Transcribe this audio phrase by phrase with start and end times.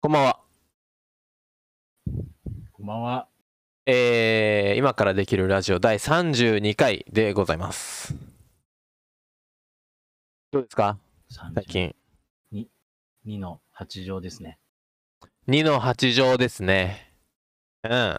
[0.00, 0.40] こんばんは。
[2.72, 3.28] こんばんは。
[3.86, 8.14] えー、今からできるラジオ第32回でございます。
[10.52, 10.98] どうですか？
[11.54, 11.94] 最近。
[12.52, 14.58] 2の8乗ですね。
[15.48, 17.12] 2の8乗ですね。
[17.82, 18.18] うん。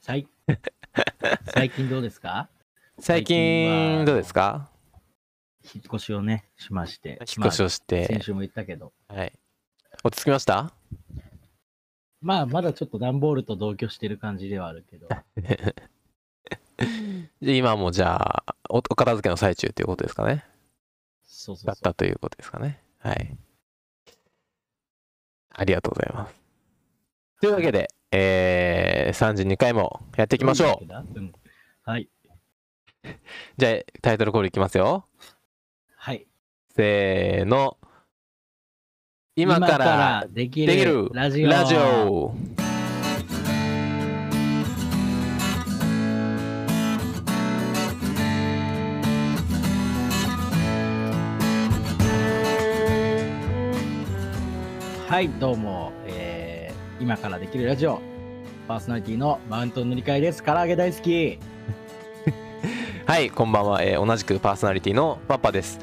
[0.00, 0.26] 最
[1.52, 2.48] 最近どうですか？
[2.98, 4.70] 最最近どうですか？
[5.74, 7.18] 引っ越しをね、しまして。
[7.36, 8.92] 引っ越しをしまあ先て、週も言ったけど。
[9.08, 9.38] はい。
[10.04, 10.72] 落ち着きました？
[12.20, 15.08] まあ、まだちょっと段ボールと同居してる感じではあるけど。
[17.40, 20.44] で今もじゃあお、お片付けの最中ということですかね。
[21.24, 21.66] そうそうそう。
[21.66, 22.82] だったということですかね。
[22.98, 23.36] はい。
[25.50, 26.34] ありがとうございます。
[27.40, 30.84] というわけで、えー、32回もやっていきましょう。
[30.84, 30.88] う。
[31.14, 31.32] うん。
[31.82, 32.08] はい。
[33.56, 35.06] じゃあ、タイトルコールいきますよ。
[35.96, 36.26] はい。
[36.74, 37.78] せーの。
[39.38, 41.50] 今からできるラジオ。
[41.50, 42.34] ラジオ。
[55.06, 58.00] はい、どうも、えー、今からできるラジオ。
[58.66, 60.42] パーソナリティのマウント塗り替えです。
[60.42, 61.38] 唐揚げ大好き。
[63.04, 65.78] はい、こんばんは、えー同じくパーソナリティのパパです。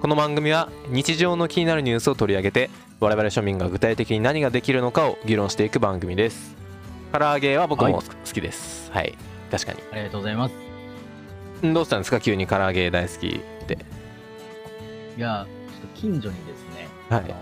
[0.00, 6.54] この番組は日常の気になるニュースを取り上げて、我々庶民が具体的に何ができるのかを議論していく番組です。
[7.12, 8.90] 唐揚げは僕もはい好きです。
[8.92, 9.14] はい、
[9.50, 9.80] 確かに。
[9.92, 11.66] ありがとうございます。
[11.66, 12.20] んどうしたんですか？
[12.20, 13.78] 急に唐揚げ大好きって。
[15.16, 17.34] いや、ちょっと近所にですね、はいあのま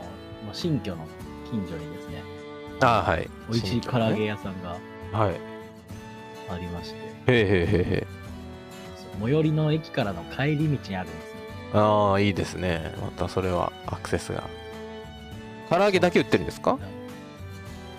[0.51, 1.07] あ、新居の
[1.51, 2.23] 近所にですね、
[2.81, 3.31] あーはい。
[3.51, 4.77] 美味しい唐揚げ屋さんが
[5.13, 5.35] はい。
[6.51, 6.97] ありまして、
[7.29, 8.07] へーへーへーへ
[9.21, 11.37] 最寄りの駅からの帰り道にあるんですよ。
[11.75, 12.11] ー。
[12.11, 12.95] ああ、いいですね。
[13.01, 14.45] またそれはアクセスが。
[15.73, 16.79] 唐揚げだけ売ってるんですか？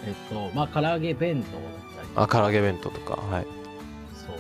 [0.05, 3.15] えっと、まあ、唐揚げ弁当だったりとあ、か、唐揚げ弁当とか。
[3.15, 3.47] はい。
[4.13, 4.35] そう。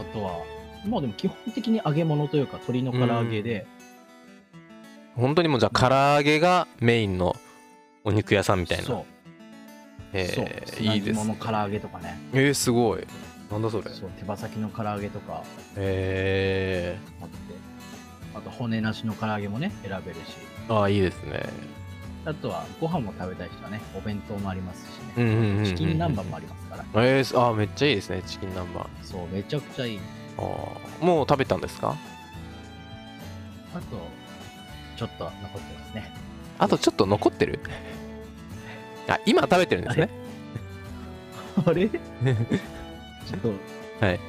[0.00, 0.44] あとは、
[0.86, 3.66] まあでも基本的に揚げ物というか鶏の唐揚げで、
[5.14, 7.34] 本当にもうじゃあ唐揚げがメインの
[8.04, 8.84] お肉屋さんみたいな。
[8.84, 9.04] そう、
[10.12, 13.06] えー、いいです唐揚げとかね、えー、すごい。
[13.50, 13.90] なんだそれ。
[13.90, 15.42] そう、手羽先の唐揚げとか
[15.76, 17.34] えあって、
[18.34, 21.44] あと骨なしの唐揚げもね、選べるし、ー、ああ、いいですね。
[22.26, 25.64] あとはご飯も食べたい人はね、お弁当もありますしね。
[25.64, 28.80] チキン南蛮もありますから、えー、あーめっちゃいいですね、チキン南蛮。
[28.80, 30.00] あそう、めちゃくちゃいい。
[30.36, 31.96] ーもう食べたんですか？
[33.74, 33.82] あと、
[34.96, 36.12] ちょっと残ってますね。
[36.58, 37.60] あとちょっと残ってる？
[39.08, 40.08] あ、今食べてるんですね？
[41.64, 41.88] あれ？
[41.88, 41.98] ちょ
[43.36, 44.20] っと、はいち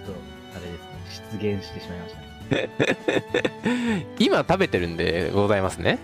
[0.00, 0.12] ょっと、
[0.56, 0.76] あれで
[1.08, 4.06] すね、出現してしまいましたね。
[4.18, 5.98] 今食べてるんでございますね。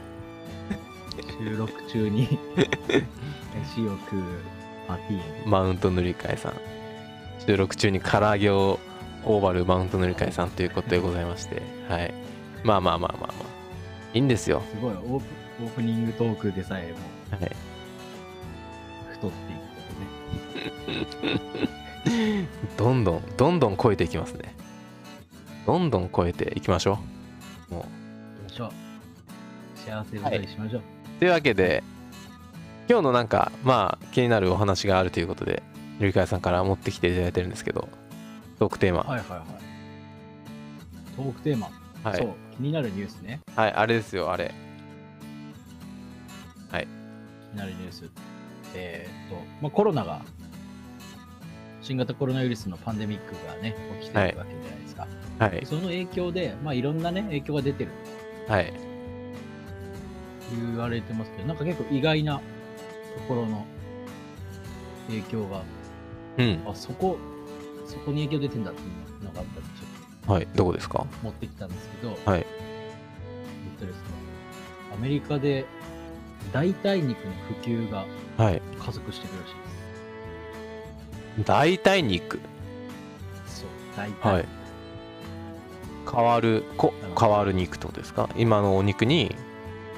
[1.42, 2.38] 収録中に
[3.54, 4.22] 飯を食う
[4.86, 5.50] パティーン。
[5.50, 6.54] マウント塗り替えさん。
[7.46, 8.78] 収録中に唐揚げを
[9.24, 11.62] オーバルマウント塗り替えさんということでございまして。
[11.88, 12.12] はい。
[12.62, 13.32] まあまあまあまあまあ。
[14.12, 14.62] いいんですよ。
[14.70, 15.24] すごいオープ、
[15.62, 16.98] オープニングトークでさえも
[17.40, 17.56] はい。
[19.12, 19.56] 太ってい
[20.94, 21.26] くと
[22.36, 22.48] ね。
[22.76, 24.54] どんどん、どんどん超えていきますね。
[25.66, 26.98] どんどん超えていきましょ
[27.70, 27.74] う。
[27.74, 27.82] もう。
[27.82, 28.70] 行きましょう。
[29.76, 30.99] 幸せ歌にしましょう。
[31.20, 31.84] というわけで、
[32.88, 35.62] 今日のなんか、まあ、気になるお話があるということで、
[36.00, 37.90] ゆりかやさんから持ってきていただいてるんですけど、
[38.58, 39.00] トークテーマ。
[39.02, 39.46] はいはいはい。
[41.14, 41.70] トークテーマ。
[42.02, 42.16] はい。
[42.16, 43.40] そう、気になるニュースね。
[43.54, 44.54] はい、あれですよ、あれ。
[47.50, 48.10] 気になるニュース。
[48.74, 50.22] えーっと、まあ、コロナが、
[51.82, 55.06] 新型コロナウイルスのパンデミックがね、起きてるわけじゃないですか。
[55.38, 55.66] はい。
[55.66, 57.90] その影響で、まあ、いろんなね、影響が出てる
[58.48, 58.72] はい。
[60.50, 62.42] 言われてますけど、なんか結構意外なと
[63.28, 63.66] ころの
[65.08, 65.62] 影響が、
[66.38, 66.62] うん。
[66.66, 67.18] あ、そこ、
[67.86, 68.84] そこに影響出てんだってい
[69.20, 70.48] うのがあったんで、ちょっはい。
[70.54, 70.98] どこですか？
[70.98, 72.40] と持ってきたんですけど、はい。
[72.40, 74.02] えっとですね、
[74.94, 75.64] アメリカで
[76.52, 78.04] 代替肉の普及が
[78.36, 78.62] はい。
[78.78, 82.36] 加速してるらしい代替肉？
[82.36, 82.42] で
[83.46, 83.60] す。
[83.60, 84.32] そう、代替。
[84.32, 84.48] はい。
[86.12, 88.28] 変わる、こ変わる肉ってことですか？
[88.36, 89.34] 今のお肉に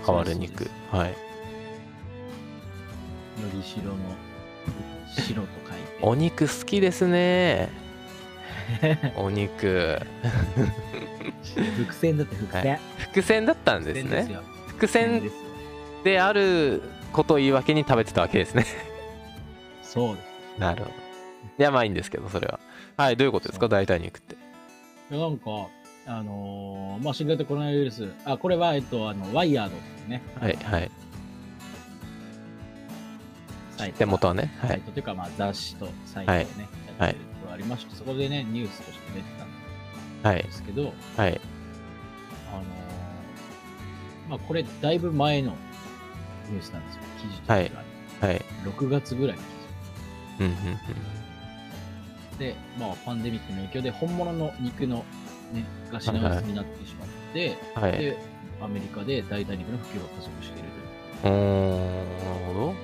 [0.04, 0.70] 変わる肉。
[0.90, 1.08] はい。
[1.10, 1.14] よ
[3.54, 3.96] り白の
[5.16, 5.98] 白と書いて。
[6.02, 7.70] お肉好きですね。
[9.16, 9.98] お肉。
[11.76, 12.78] 伏線だって伏線。
[12.98, 14.38] 伏線だったんですね。
[14.68, 15.30] 伏線。
[16.04, 16.82] である
[17.12, 18.66] ことを言い訳に食べてたわけですね。
[19.82, 20.60] そうです。
[20.60, 20.96] なるほど。
[21.58, 22.58] いや、まあいいんですけど、それは。
[22.96, 23.68] はい、どういうことですか？
[23.68, 24.34] 代替肉って。
[24.34, 25.44] いやなんか、
[26.06, 30.90] あのーまあ、新型コロナウイルス、あ、これは、えっと、あの、ワイヤードっていうね、はい、はい。
[33.76, 33.98] サイト。
[33.98, 34.70] 手元はねはい。
[34.70, 36.46] サイトというか、まあ、雑誌とサイトをね、
[36.98, 39.44] やってるところありまして、そこでね、ニュースとして出てた
[40.28, 40.92] んはいですけど、はい。
[41.16, 41.32] あのー
[44.28, 45.54] まあ、これ、だいぶ前の
[46.50, 47.76] ニュースなんですよ、記事として
[48.20, 48.44] は、はい。
[48.64, 49.48] 6月ぐらいの記
[50.40, 50.54] うんうん
[52.32, 55.04] 事で、まあ、パンデミックの影響で、本物の肉の、
[55.52, 57.92] ね、が品薄になってしまって、うんはい。
[57.98, 58.16] で、
[58.60, 60.68] アメリカで代替肉の普及が加速している
[61.24, 61.26] う。
[61.26, 62.68] ーんなるほど。
[62.68, 62.74] と。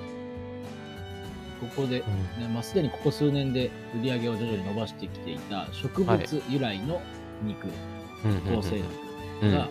[1.75, 2.03] ここで、う
[2.41, 2.43] ん。
[2.43, 7.01] ねまあ、すでにここ数年で売り上げを徐々に伸ばしてきていた植物由来の
[7.43, 7.69] 肉、
[8.25, 8.57] うんうんうん。
[8.57, 8.87] 合成肉
[9.43, 9.53] うん。
[9.53, 9.69] が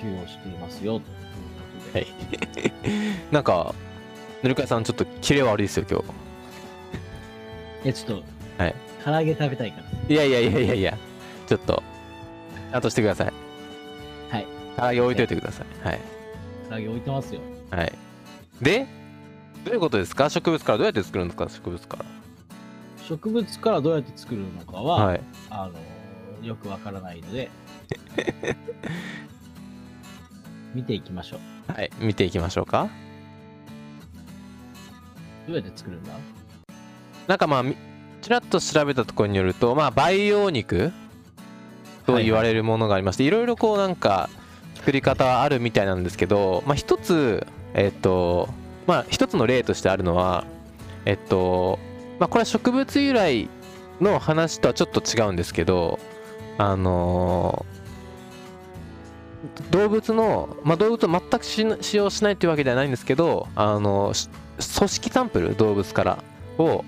[0.00, 1.16] 普及をしていますよという
[1.82, 3.12] ことで、はい。
[3.32, 3.74] なんか
[4.42, 6.02] ぬるかいさんちょっとキレ悪いですよ今
[7.84, 8.24] えちょっと、
[8.58, 8.74] はい。
[9.04, 9.84] 唐揚げ食べたいから。
[10.08, 10.98] 日いやいやいやいやいや。
[11.46, 11.82] ちょっと
[12.72, 13.32] ちゃんとしてください。
[14.30, 14.46] はい。
[14.76, 15.66] 唐揚げ置いといてください。
[15.86, 16.00] はい。
[16.68, 17.40] 唐揚げ置いてますよ。
[17.70, 17.92] はい。
[18.60, 18.86] で
[19.64, 20.30] どういうことですか？
[20.30, 21.48] 植物からどうやって作るんですか？
[21.48, 22.04] 植物から。
[23.04, 25.20] 植物からどうやって作るのかは、はい。
[25.50, 25.70] あ
[26.42, 27.50] のよくわからないので。
[30.74, 31.38] 見ていきましょ
[31.68, 31.72] う。
[31.72, 31.90] はい。
[32.00, 32.88] 見ていきましょうか。
[35.46, 36.12] どうやって作るんだ？
[37.28, 37.76] なんかまあみ
[38.26, 40.92] ちらっと調べたところによるとまあ培養肉
[42.06, 44.28] と言われるものがありまして、いろいろこうなんか
[44.74, 48.48] 作り方はあるみたいなんですけどまあ一つえっと
[48.88, 50.44] まあ一つの例としてあるのは
[51.04, 51.78] えっと
[52.18, 53.48] まあこれは植物由来
[54.00, 56.00] の話とはちょっと違うんですけど
[56.58, 57.64] あの
[59.70, 64.28] 動物の、まあ、動物を全くし使用しないというわけではないんですけどあのし
[64.78, 66.24] 組織サンプル動物から
[66.58, 66.84] を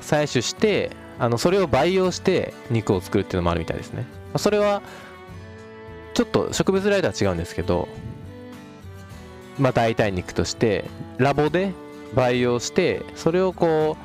[0.00, 4.06] 採取してあのそれを培養して肉を作るっていうのもあるみたいですね。
[4.36, 4.82] それは
[6.14, 7.88] ちょっと植物由来とは違うんですけど
[9.58, 10.84] まあ代替肉として
[11.16, 11.72] ラボで
[12.14, 13.96] 培養してそれをこ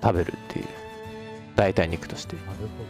[0.00, 0.66] う食べるっていう
[1.56, 2.36] 代替肉として。
[2.36, 2.88] なるほ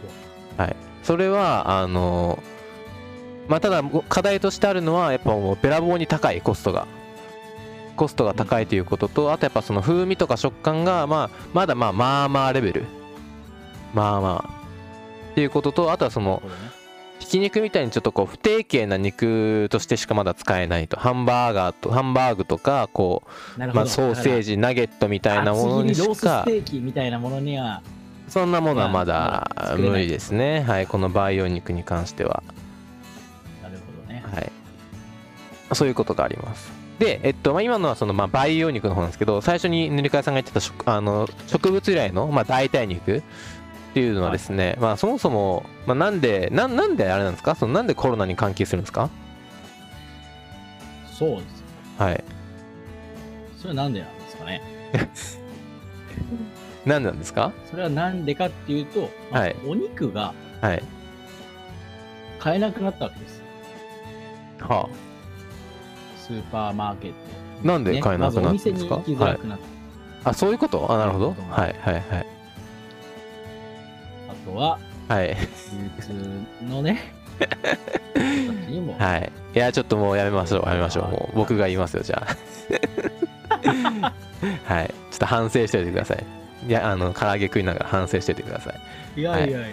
[1.03, 2.43] それはあの
[3.47, 6.85] まあただ課題としてあるのはやっぱもうべらぼうに高いコストが
[7.99, 12.85] コストが高いということとあとやっぱその風味とか食感がまあまだまあまあまあレベル。
[13.93, 15.31] まあまあ。
[15.31, 16.41] っていうこととあとはそどの
[17.19, 20.97] ひき肉みたいにちょっとこう不定形な肉としてしかまだ使えないと。
[20.97, 23.23] ハンバーガーとハンバーグとかこ
[23.57, 27.81] う、まあ、ソーセージナゲットみたいなものにしかステーキみたいなものには
[28.29, 30.61] そんなものはままだ無理ですね。
[30.61, 32.43] はいこの培養肉に関しては。
[33.61, 34.23] なるほどね。
[34.33, 34.51] はい。
[35.73, 43.21] そういうことがありますで、えっとまあ、今のはそのまあ培養肉の方なんですけど最初に塗り替えさんが言ってた食あの植物由来のまあ代替肉っ
[43.93, 47.55] ていうのはですね、まあ、そもそも、まあ、なんでなんなんであれなんですか？
[47.55, 49.09] そのなんでコロナに関係するんですか？
[51.11, 51.63] そうです
[51.97, 52.23] はい。
[53.57, 54.61] それはなんでなんですかね？
[56.85, 57.51] なんでなんですか？
[57.69, 59.55] それはなんでかっていうと、まあはい。
[59.65, 60.83] お肉がはい。
[62.39, 63.41] 買えなくなったわけです
[64.61, 64.87] は
[66.29, 67.17] スーパーマーケット。
[67.65, 69.59] あなんで買えなくなったんですか、まずお店に行きづらくなっ
[70.23, 70.85] た、あそういうこと？
[70.91, 71.35] あなるほど。
[71.49, 72.03] はいはいはい。
[74.29, 74.77] あとは
[75.07, 75.29] はい。
[75.29, 75.35] 流
[75.99, 76.13] 通
[76.65, 77.13] のね。
[78.99, 79.31] はい。
[79.55, 80.69] いやちょっともうやめましょう。
[80.69, 81.07] やめましょう。
[81.09, 82.35] もう僕が言いますよじゃあ。
[84.73, 84.87] はい。
[85.11, 86.23] ちょっと反省しておいてください。
[86.67, 88.71] いやあの唐揚げ食いながら反省しておいてくださ
[89.15, 89.19] い。
[89.19, 89.67] いやいやいや、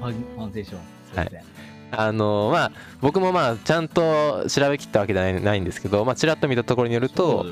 [0.00, 1.12] 反反省します。
[1.12, 1.42] すいません
[1.90, 7.46] あのまあ僕もまあちゃんと調べきったわけじゃないないんですけどまあちらっと見たところによると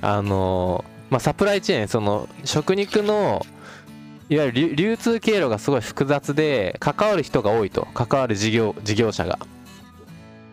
[0.00, 3.44] あのまあサプライチェーンその食肉の
[4.28, 7.86] いわゆる流流通経路がすごい複雑で関わる人が多いと。
[7.92, 9.38] 関わる事業事業者が。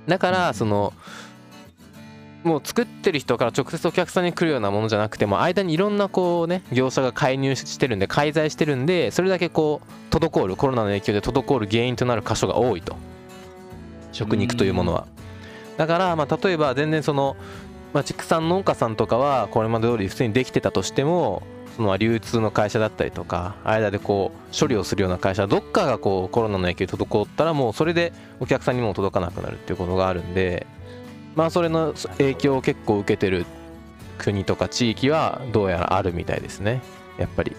[0.08, 0.94] だからその
[2.44, 12.96] もう作ってる人から直接お客さんに来るようなものじゃなくても間にいろんなこうね業者が介入してるんで介在してるんでそれだけこう滞るコロナの影響で滞る原因となる箇所が多いと
[14.12, 15.08] 食肉というものは。
[15.78, 17.36] だからまあ例えば全然その
[17.94, 21.42] まあ、畜産農家さんとかはこれまで通り普通にできてたとしても
[21.76, 30.68] その流通の会社だったりとか間でこう処理をするような会社どっかがこうコロナの影響で滞ったらもうそれでお客さんにも届かなくなるっていうことがあるんで
[31.36, 33.46] まあそれの影響を結構受けてる
[34.18, 36.82] 国とか地域はどうやらあるみたいですね。
[37.18, 37.56] やっぱり。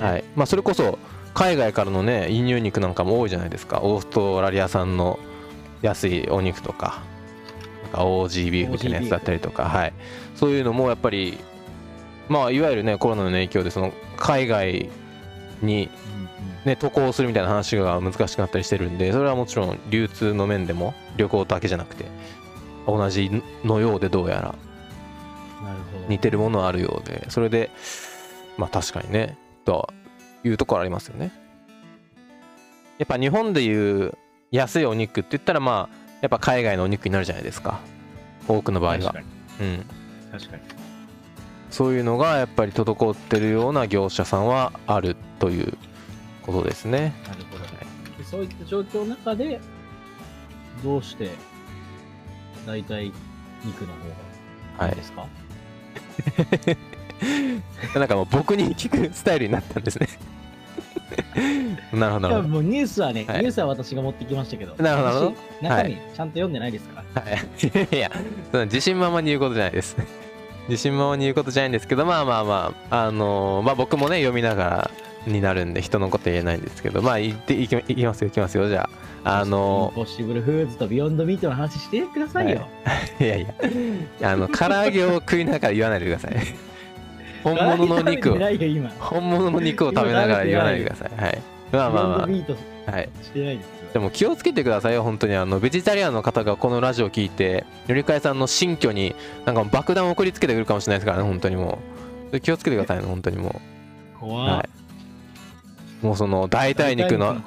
[0.00, 0.24] はい。
[0.34, 0.98] まあそれこそ
[1.34, 3.80] 海外からのね輸入肉なんかも多いじゃないですか。
[3.82, 5.18] オーストラリア産の
[5.82, 7.02] 安いお肉とか
[7.84, 9.92] なんか OG ビーフみたいなやつだったりとか、はい、
[10.34, 11.38] そういうのもやっぱり
[12.28, 14.90] まあいわゆるねコロナの影響でその海外
[15.62, 15.90] に
[16.64, 22.04] ね、渡航するみたいな話が難しくなったりしてるんでそれはもちろん流通の面でも旅行だけじゃなくて
[22.86, 24.54] 同じのようでどうやら。
[26.08, 27.70] 似てるものはあるようでそれで
[28.56, 29.88] まあ確かにねと
[30.44, 31.32] いうところありますよね。
[32.98, 34.12] やっぱ日本でいう
[34.50, 37.80] 安いお肉って言ったらまあやっぱ海外のお肉になるじゃないですか。
[38.46, 38.98] 多くの場合は。
[38.98, 39.26] 確かに。
[39.60, 39.84] うん。
[40.32, 40.62] 確かに。
[41.70, 45.78] そういうのがやっぱり滞ってるような業者さんはあるという
[46.42, 47.14] ことですね。
[47.26, 47.64] なるほど。
[48.18, 49.60] でそういった状況の中で、
[50.82, 51.30] どうして、
[52.66, 53.12] 大体、
[53.64, 53.98] 肉の方
[54.78, 55.26] がいいですか、
[57.94, 60.08] なんかもう僕に聞くスタイルになったんですね。
[61.92, 62.28] なるほど。
[62.28, 63.40] るほもうニュースはね、はい。
[63.40, 65.34] ニュースは私が持ってきましたけど、なるほど。
[65.60, 67.22] 中身ちゃんと読んでないですから。
[67.22, 67.96] どはい。
[67.96, 68.10] いや
[68.52, 69.96] その自信満々に言うことじゃないです。
[70.68, 74.90] 自信満々に言うことじゃないんですけどまあまあまああのーまあ僕もね読みながら
[75.26, 78.68] になるんで人のこと言えないんですけどまあ言っていきいきますよいきますよ。
[78.68, 78.88] じゃ
[79.24, 82.66] ああのインポッシブルフーズとビヨンドミートの話してくださいよ。
[83.20, 84.32] いやいや。
[84.32, 86.69] あの唐揚げを食いながら言わないでください
[87.42, 88.38] 本物の肉を。
[88.98, 91.20] 本物の肉を食べながら言わないでください。
[91.20, 91.42] はい。
[91.72, 92.90] まあまあまあ。
[92.90, 93.08] はい
[93.92, 95.34] でも気をつけてくださいよ本当に。
[95.34, 101.80] あのベジタリアンの方がこのラジオを聞いてよりかえさんの新居になんか爆弾を送りつけてくるかもしれないですからね本当にも
[102.32, 102.40] う。
[102.40, 103.60] 気をつけてくださいね本当にも
[104.16, 104.18] う。
[104.20, 104.64] 怖は
[106.02, 106.04] い。
[106.06, 107.42] もうその代替肉の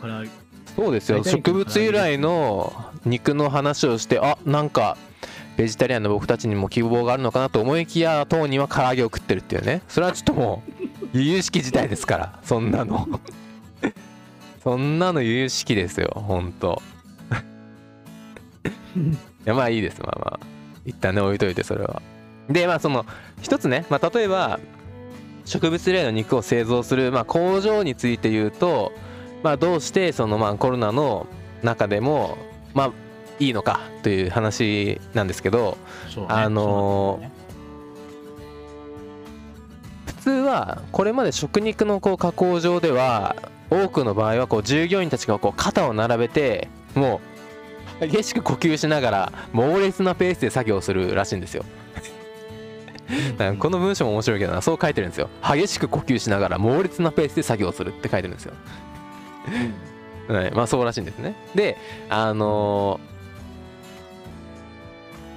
[0.75, 2.73] そうですよ植物由来の
[3.05, 4.97] 肉の話をしてあなんか
[5.55, 9.81] ベジタリアンの僕たちにも希望があるのかなと思いきや当人は唐揚げを食ってるっていうね。
[9.87, 10.63] それはちょっとも
[11.13, 12.39] う由々しき事態ですから。
[12.43, 13.07] そんなの。
[14.63, 16.11] そんなの由々しきですよ。
[16.15, 16.81] 本当。
[18.97, 20.01] いやまあいいです。
[20.01, 20.53] まあまあ。
[20.85, 22.01] 一旦ね置いといてそれは。
[22.49, 23.05] でまあその
[23.41, 24.59] 一つね、まあ、例えば
[25.45, 28.91] 植物由来の肉を製造する、まあ、工場について言うと、
[29.43, 31.27] まあ、どうしてそのまあコロナの
[31.61, 32.37] 中でも
[32.73, 32.91] まあ
[33.39, 35.77] いいのかという話なんですけど
[36.15, 37.31] ねあのね
[40.05, 43.35] 普通はこれまで食肉のこう加工場では
[43.69, 47.19] 多くの場合はこう従業員たちがこう肩を並べても
[48.01, 51.65] う激しく呼吸しながら猛烈なペースで作業するらしいんですよ。
[53.59, 55.29] この文章も面白いけどなそう書いてるんですよ。
[55.43, 58.53] 激しく呼吸しながら猛烈なペースで作業するって書いてるんですよ。
[60.29, 61.35] はい、まあそうらしいんですね。
[61.53, 61.77] で
[62.09, 63.12] あのー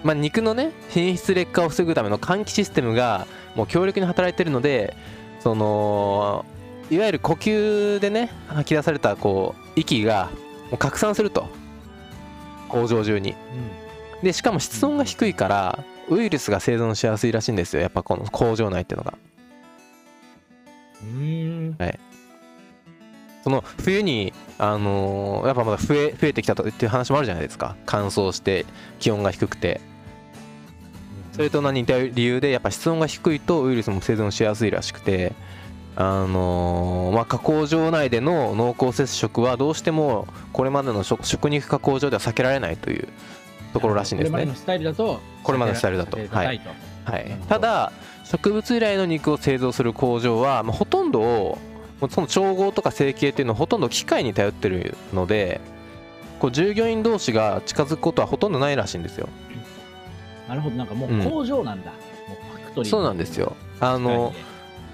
[0.04, 4.96] まあ肉のね品質劣化を防ぐための換気システムがもう強力に働いてるので
[5.40, 6.44] その
[6.90, 10.30] いわゆる呼吸でね吐き出されたこう息が
[10.70, 11.48] もう拡散すると。
[12.68, 13.34] 工場中に。
[14.22, 17.82] でしかも室温が低いからウイルスが生存しやすいらしいんですよ。
[17.82, 19.14] やっぱこの工場内っていうのが。
[21.02, 21.76] うん。
[21.78, 22.15] うん
[23.46, 27.76] その冬にあのーやっぱまだ増え増えてきたとっていう話もあるじゃないですか。
[27.86, 28.66] 乾燥して
[28.98, 29.80] 気温が低くて。
[31.30, 35.32] それと似た理由でやっぱ室温が低いとウイルスも生存しやすいらしくて。
[35.94, 43.06] あのーまあ加工場内での濃厚接触はどうしてもこれまでの食食肉加工場では避けられないという
[43.72, 44.32] ところらしいんですね。
[44.32, 46.16] これまでのスタイルだとこれまでのスタイルだと。
[46.16, 46.70] 避けたいと。
[47.12, 47.38] はい。
[47.48, 47.92] ただ
[48.24, 51.58] 植物由来の肉を製造する工場は、まあ、ほとんどを
[52.10, 55.60] その調合とか成形っていうのはほとんど機械に頼ってるので
[56.38, 59.28] こう従業員同士が近づくことはほとんどないらしいんですよ。
[60.48, 60.76] なるほど。
[60.76, 61.96] なんかもううん工場なんだ、も
[62.34, 62.90] うファクトリー。
[62.90, 63.56] そうなんですよ。
[63.80, 64.34] あの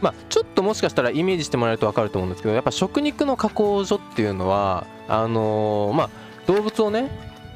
[0.01, 6.11] まあちょっともしかしたらイメージしてもらえると分かると思うんですけどやっぱ食肉の加工所っていうのはあのまあ
[6.47, 7.11] 動物をね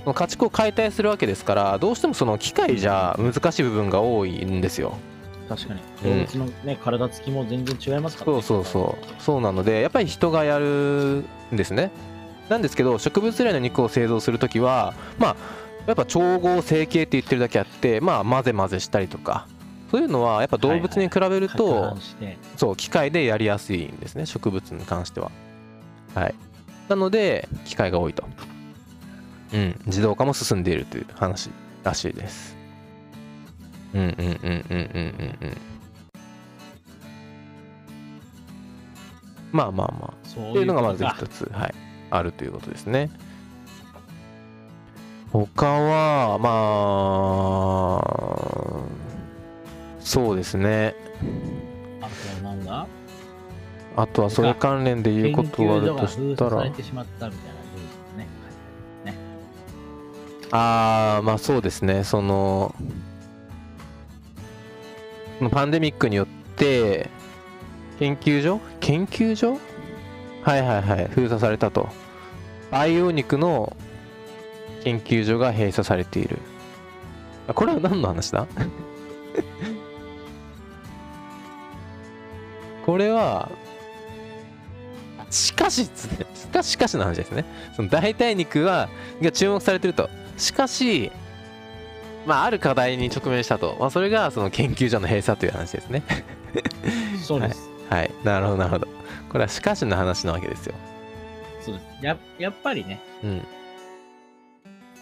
[0.04, 4.96] 家畜を解体するわけですからどうしてもその機械じゃ難しい部分が多いんですよ
[5.48, 5.80] 確かに。
[6.04, 6.18] うん。
[6.18, 9.22] 動物のね、体つきも全然違いますから、ね、そうそうそう。
[9.22, 11.90] そうなのでやっぱり人がやるんですね。
[12.48, 15.36] なんですけど植物由来の肉を製造する時はまあ
[15.86, 19.46] やっぱ調合成形って言ってるだけあってまあ混ぜ混ぜしたりとか。
[19.90, 21.96] そういうのはやっぱ動物に比べると、
[22.56, 25.30] そう機械でやりやすいんですね植物に関しては。
[26.12, 26.34] はい。
[26.88, 28.24] なので機械が多いと。
[29.54, 29.80] うん。
[29.86, 31.50] 自動化も進んでいるという話
[31.84, 32.55] らしいです
[33.94, 35.56] うんうんうんうんうんうんうん。
[39.52, 40.14] まあまあまあ。
[40.24, 41.74] そうっていうのがまず一つ、はい、
[42.10, 43.10] あるということですね。
[45.32, 46.48] 他は、ま
[48.00, 48.84] あ、
[50.00, 50.94] そうですね。
[52.00, 52.08] あ
[52.40, 52.86] とはなんだ？
[53.96, 56.64] あとはそれ関連で言うことがあるとしたら。
[60.52, 62.74] ああ、まあそうですね、その
[65.50, 66.26] パンデミックによっ
[66.56, 67.10] て、
[67.98, 68.60] 研究所？
[68.80, 69.58] 研究所？
[70.42, 71.08] はいはいはい。
[71.08, 71.88] 封鎖されたと。
[72.70, 73.76] 培養肉の
[74.84, 76.38] 研究所が閉鎖されている。
[77.54, 78.46] これは何の話だ？
[82.84, 83.50] これは
[85.30, 87.44] しかしっつねしかししかしの話ですね。
[87.74, 88.88] その代替肉は
[89.20, 90.08] が注目されてると。
[90.36, 91.10] しかし
[92.26, 96.02] まあある課題に直面したと、まあ、それがその研究所の閉鎖という話ですね。
[97.22, 97.68] そうです。
[97.88, 98.10] はい。
[98.24, 98.88] なるほどなるほど。
[99.30, 100.74] これはしかしの話なわけですよ。
[101.60, 102.04] そうです。
[102.04, 103.42] ややっぱりね、うん。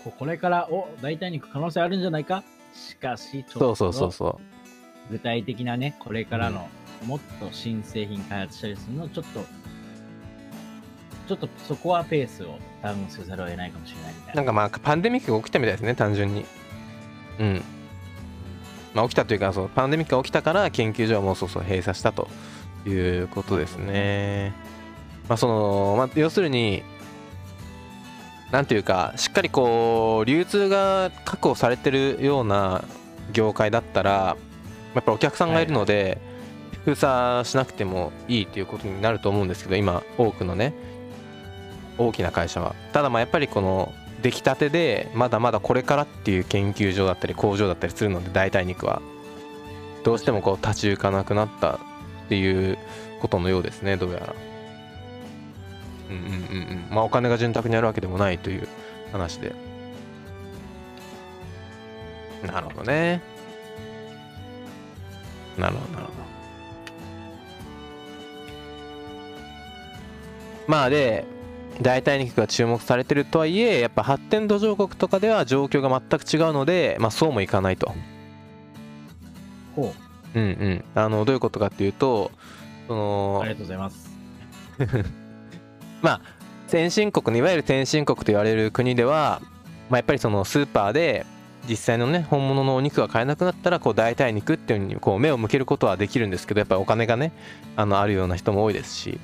[0.05, 2.45] ここれから、お、代替肉可能性あるんじゃないか？
[2.75, 4.41] しかし、ちょっとそうそうそうそ
[5.11, 6.69] 具体的なね、これからの、
[7.07, 9.45] もっと新製品開発したりするの、ちょっと、
[11.29, 14.43] ちょっとそこはペースをダウンせざるを得ないかもしれないみたいうな。
[14.43, 16.45] なんかまあパンデミックが起きたみたいですね単純に
[17.39, 17.65] うん。
[18.95, 22.29] まあ起きたというかそうパンデミックが起きたから研究所はもうそうそう閉鎖したと
[22.87, 24.53] いうことですね。
[25.29, 26.83] まあその、まあ、要するに
[28.53, 32.85] なんていうかしっかりこう流通が確保されてるような
[33.33, 34.37] 業界だったら
[34.95, 36.19] やっぱお客さんがいるので、
[36.85, 40.73] 封鎖しなくてもいいということになると思うんですけど今多くのね
[41.99, 42.77] 大きな会社は。
[42.93, 43.93] ただまあやっぱりこの
[44.25, 49.03] 出来たてでまだまだこれからっていう研究所だったり工場だったりするので代替肉は
[50.03, 51.79] どうしてもこう立ち行かなくなったっ
[52.31, 52.79] ていう
[53.21, 54.35] ことのようですねどうやら。
[56.09, 56.87] うんうんうんうん。
[56.91, 58.67] まあお金が潤沢にあるわけでもないという
[59.13, 59.55] 話で。
[62.47, 63.21] なるほどね。
[65.59, 66.19] なるほどなるほど。
[70.67, 71.27] まあで
[71.81, 77.93] 代替肉が注目されてるとはいえやっぱ発展途上国とかでは状況が全く違うので、まあ、そうもいかないと。
[79.75, 79.93] ほ
[80.35, 82.31] うんうん、あのどういうことかっていうと
[82.89, 82.97] そう。
[82.97, 84.11] のありがとうございます。
[86.03, 86.21] まあ
[86.67, 89.41] 先進国のいわゆる先進国と言われる国では、
[89.91, 91.27] まあ、やっぱりそのスーパーで
[91.69, 97.33] 実際のね本物のお肉が買えなくなったらこう代替肉っていうのにこう目を向けることはできるんですけどやっぱりお金がね
[97.77, 99.19] あのあるような人も多いですし、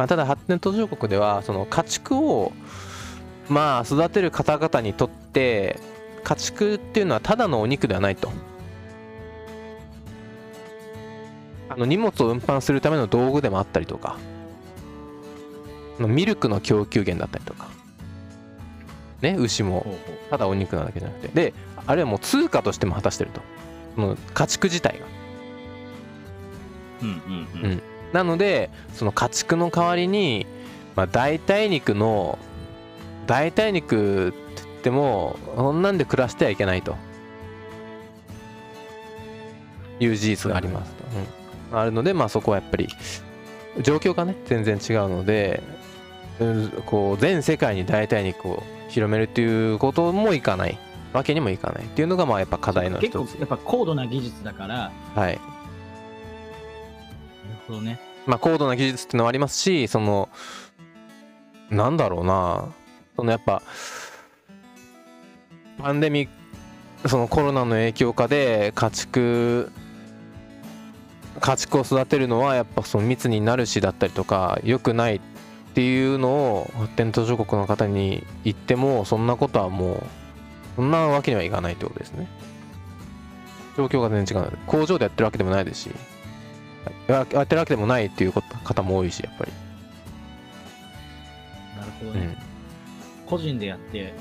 [0.00, 2.52] まあ、ただ発展途上国ではその家畜を
[3.50, 5.78] まあ育てる方々にとって
[6.24, 8.32] 家畜っていうのはただのお肉ではないと。
[11.68, 14.16] あの荷物を運搬するための道具でもあったりとか
[15.98, 17.68] ミルクの供給源だったりとか
[19.20, 19.84] ね牛も。
[20.30, 21.54] ただお肉なだけじゃなくてで
[21.86, 23.42] あるいはもう通貨としても果たしてると
[23.96, 25.06] その家畜自体が
[27.02, 27.70] うんうんうん。
[27.72, 30.46] うんなのでその家畜の代わりに、
[30.96, 32.38] まあ、代替肉の
[33.26, 36.96] 代替肉って言ってもそんなんで暮らしてはいけないと。
[40.00, 40.92] いう事実があります。
[40.94, 41.04] と、
[41.72, 42.88] うん、あるのでまあそこはやっぱり
[43.82, 45.62] 状況がね全然違うので、
[46.40, 50.78] うんこう全世界に代替肉を広めるっていうこともいかない。
[51.12, 53.34] わけにもいかないっていうのがまあやっぱ課題の一つ。
[53.34, 55.40] 結構やっぱ高度な技術だから、はい
[57.70, 58.00] ほどね。
[58.26, 60.28] まあ、高度な技術っていうのはありますしその
[61.70, 62.68] なんだろうな。
[63.16, 63.62] そのやっぱ
[65.78, 66.28] パンデミッ
[67.02, 69.70] クそのコロナの影響下で家畜
[71.40, 75.20] 家畜を育てるのはやっぱその密になるしだったりとか良くないっ
[75.74, 80.02] ていうのを発展途上国の方に言ってもそんなことはもう
[80.76, 82.26] そんなわけにはいかないってことですね。
[83.76, 84.58] 状況が全然違う。
[84.66, 85.90] 工場でやってるわけでもないですし。
[87.06, 89.52] ややってるわけでもないっていう方も多いしやっぱり、
[91.78, 92.20] なるほどね。
[92.20, 94.12] うん、個人でやって、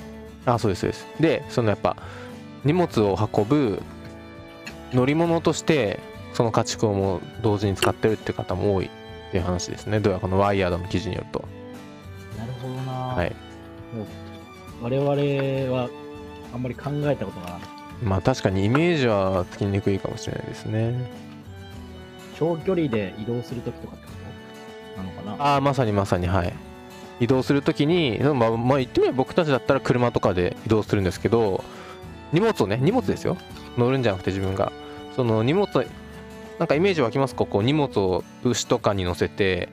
[0.45, 1.07] あそうですそうです。
[1.19, 1.95] でそのやっぱ
[2.63, 3.81] 荷物を運ぶ
[4.93, 5.99] 乗り物として
[6.33, 8.89] その家畜をもう同時に使ってるって方も多いっ
[9.31, 9.99] ていう話ですね。
[9.99, 11.47] どうやらこのワイヤードの記事によると。
[12.37, 12.91] なるほどな。
[12.91, 13.35] はい。
[13.95, 14.05] もう
[14.83, 15.89] 我々は
[16.53, 17.61] あんまり考えたことがない。
[18.03, 21.28] まあ確かにイメージはつきにくいかもしれないですね
[22.39, 24.11] 長距離で移動するときとかってこ
[24.95, 25.43] となのかな？
[25.43, 26.53] ああまさにまさにはい。
[27.19, 31.65] 移動するときにまあ、まあ、言ってみれば僕たちだったら車とかで移動するんですけど
[32.31, 33.35] 荷物をね荷物ですよ。
[33.77, 34.71] 乗るんじゃなくて自分が。
[35.15, 35.67] その荷物
[36.59, 37.45] なんかイメージ湧きますか？
[37.45, 39.69] こう荷物を牛とかに乗せて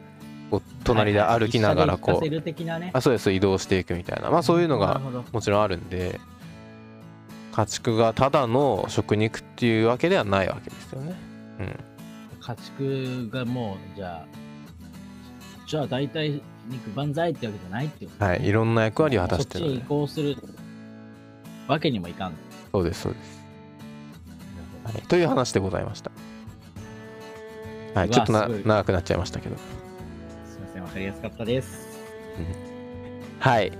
[0.50, 2.90] こう隣で歩きながらこう。
[2.92, 3.30] あそうです。
[3.30, 4.30] 移動していくみたいな。
[4.30, 5.00] まあそういうのが
[5.32, 6.20] もちろんあるんで。
[7.52, 11.16] 家畜がただの食肉っていうわけではないわけですよね。
[11.60, 11.95] うん
[12.46, 14.26] 家畜がもう、じゃあ、
[15.66, 19.64] じゃあ大体肉万歳ってわけじゃないっていうことね、はいいろんな役割を果たしてる。
[19.64, 20.36] そっちに移行する
[21.66, 22.34] わけにもいかん。
[22.70, 23.42] そうですそうです、
[24.84, 26.12] はい、という話でございました。
[27.94, 29.56] はいちょっとな長くなっちゃいましたけど。
[29.56, 29.60] す
[30.58, 31.88] いません、わかかりやすかったです。
[33.40, 33.72] はい。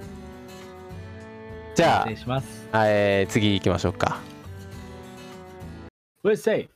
[1.77, 2.69] じゃ失礼します。
[2.73, 4.19] あ、えー次行きましょうか。
[6.25, 6.69] Let's say!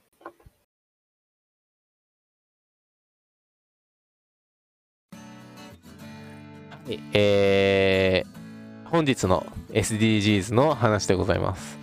[7.12, 8.40] えー
[8.90, 11.78] 本日の SDGs の話でございます。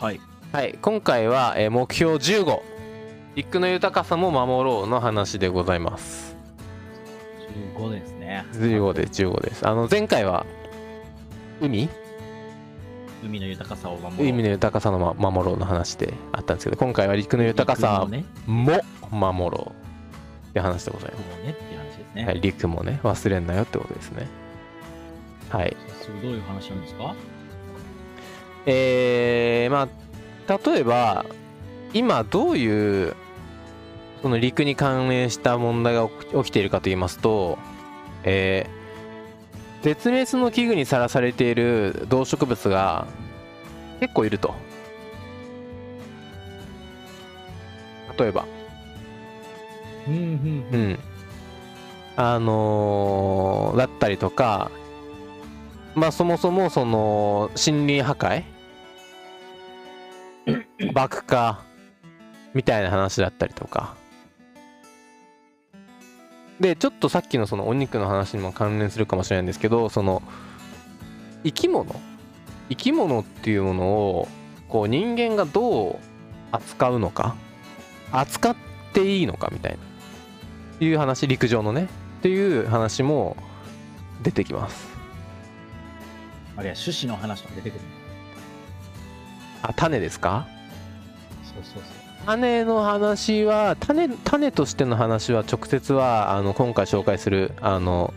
[0.00, 0.20] はい。
[0.52, 0.76] はい。
[0.82, 2.60] 今回は、えー目標15
[3.36, 6.36] 陸の豊かさも守ろうの話でございます。
[7.76, 8.44] 15ですね。
[8.54, 9.68] 15です15です。
[9.68, 10.44] あの前回は
[11.60, 11.88] 海？
[13.24, 14.24] 海の豊かさを守る。
[14.24, 19.72] 海の豊かさの、ま、守ろうの話であったんですけど今回は陸の豊かさ陸も守ろ
[20.46, 21.24] うって話でございます
[22.16, 22.24] ね。
[22.24, 24.26] す、はい、陸もね忘れんなよってことですね。
[25.50, 25.76] はい。
[26.22, 27.14] どういう話なんですか？
[28.66, 29.88] えー、ま
[30.48, 31.24] あ例えば
[31.94, 33.14] 今どういう
[34.22, 37.58] その陸に関連した問題が起き起きているかと言いますと、
[38.24, 38.76] えー
[39.82, 43.06] 絶滅の危惧にさらされている動植物が
[44.00, 44.52] 結構いると。
[48.18, 48.46] 例えば。
[50.08, 50.66] うんうん。
[50.72, 50.76] う。
[50.94, 50.98] ん
[52.16, 54.70] あのーだったりとか
[55.94, 58.44] まあそもそもその森林破壊？
[60.92, 61.62] 爆化
[62.54, 63.94] みたいな話だったりとか。
[66.60, 70.22] でちょっとさっきのそのお肉の話にも関連するかもしれないんですけどその
[71.44, 71.94] 生き物？
[72.70, 74.28] 生き物っていうものを
[74.68, 75.96] こう人間がどう
[76.52, 77.36] 扱うのか？
[78.10, 78.56] 扱っ
[78.94, 80.86] ていいのかみたいな。
[80.86, 81.88] いう話陸上のね。
[82.26, 83.36] っていう話も
[84.20, 84.88] 出てきます。
[86.56, 87.80] あるいは種子の話とか出てくる。
[89.62, 90.48] あ種ですか？
[91.44, 91.82] そうそうそう。
[92.26, 98.12] 種の話は種種としての話は直接はあの今回紹介するあの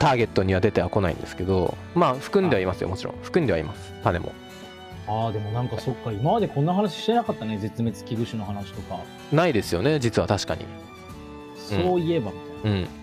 [0.00, 3.14] ターゲットには出てはこないんですけどまあ含んではいますよもちろん。
[3.22, 3.92] 含んではいます。
[4.02, 4.32] 種も。
[5.06, 8.98] ああ、でもなんかそっか、今までこんな話してなかったね、絶滅危惧種の話とか。
[9.30, 10.64] ないですよね実は確かに。
[11.56, 12.78] そういえばみたいな。
[12.78, 12.82] うん。
[12.82, 13.01] まあ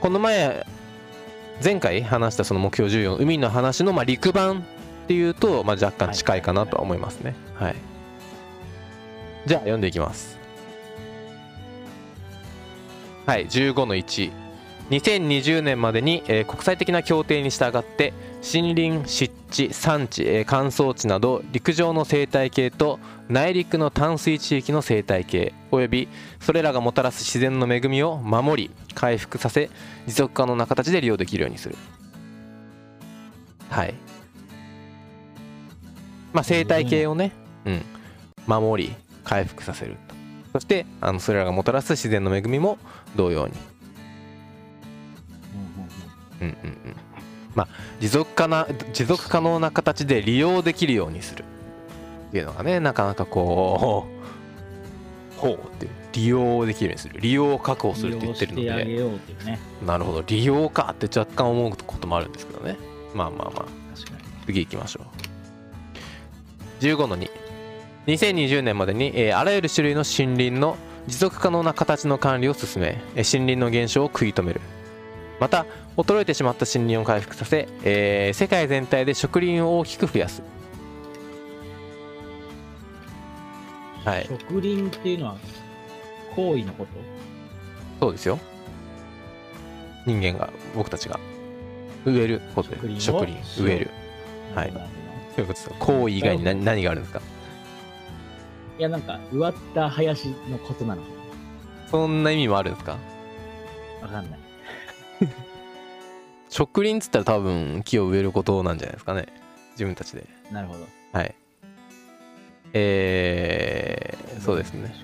[0.00, 0.66] この前
[1.62, 4.62] 前回話したその目標14海の話のまあ陸版っ
[5.08, 7.34] ていうと、まあ、若干近いかなとは思いますね。
[7.54, 7.76] はい。
[9.46, 10.38] じゃあ読んでいきます。
[13.26, 14.32] はい15の1
[14.90, 26.08] 2020年までに、えー国際的な協定に従って森林湿地山地、えー乾燥地など陸上の生態系と内陸の淡水地域の生態系および
[26.40, 29.70] それらがもたらす自然の恵みを守り回復させ
[30.06, 31.76] 持続可能な形で利用できるようにする。
[33.68, 33.94] はい。
[36.32, 37.32] まあ生態系をね、
[37.64, 37.82] うん、
[38.46, 40.14] 守り回復させると。
[40.52, 42.78] そしてあのそれらがもたらす自然の恵みも
[43.16, 43.54] 同様に。
[46.40, 46.96] うんうんうん。
[47.54, 47.68] まあ
[48.00, 51.44] 持続可な持続可能な形で利用できるようにする。
[52.30, 54.06] っていうのがねなかなかこ
[55.36, 57.20] う ほうっていう利用できるようにする。
[57.20, 59.56] 利用を確保するって言ってるので。
[59.86, 60.22] なるほど。
[60.26, 62.76] 利用かって若干思うこともあるんですけどね。
[63.14, 63.64] まあまあまあ。
[64.46, 66.84] 次行きましょう。
[66.84, 67.30] 15の2
[68.06, 74.60] 2020年までに、えーあらゆる種類の森林の持続可能な形の管理を進めえー森林の減少を食い止める。
[75.38, 80.42] また衰えてしまった森林を回復させ、えー世界全体で植林を大きく増やす。
[84.04, 84.26] はい。
[84.48, 85.36] 植林っていうのは
[86.36, 86.90] 行為のこと？
[88.00, 88.38] そうですよ。
[90.06, 91.18] 人間が僕たちが。
[92.04, 92.76] 植えることで。
[92.76, 93.10] 植林
[93.60, 93.64] を？
[93.64, 93.90] 植える。
[94.54, 94.72] はい。
[94.72, 94.88] そういうこ
[95.36, 95.76] とですよ。
[95.78, 97.20] 行為以外に何何があるんですか？
[98.78, 101.02] いや、なんか、植わった林のことなの？
[101.02, 101.08] か
[101.90, 102.96] そんな意味もあるんですか？
[104.00, 104.40] なわかんない。
[106.48, 109.26] 植林っつったら多分木を植えることなんじゃないですかね。
[109.72, 110.24] 自分たちで。
[110.50, 110.86] なるほど。
[111.12, 111.34] はい。
[112.72, 114.94] えー、そうですね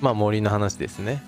[0.00, 1.22] まあ森の話ですね。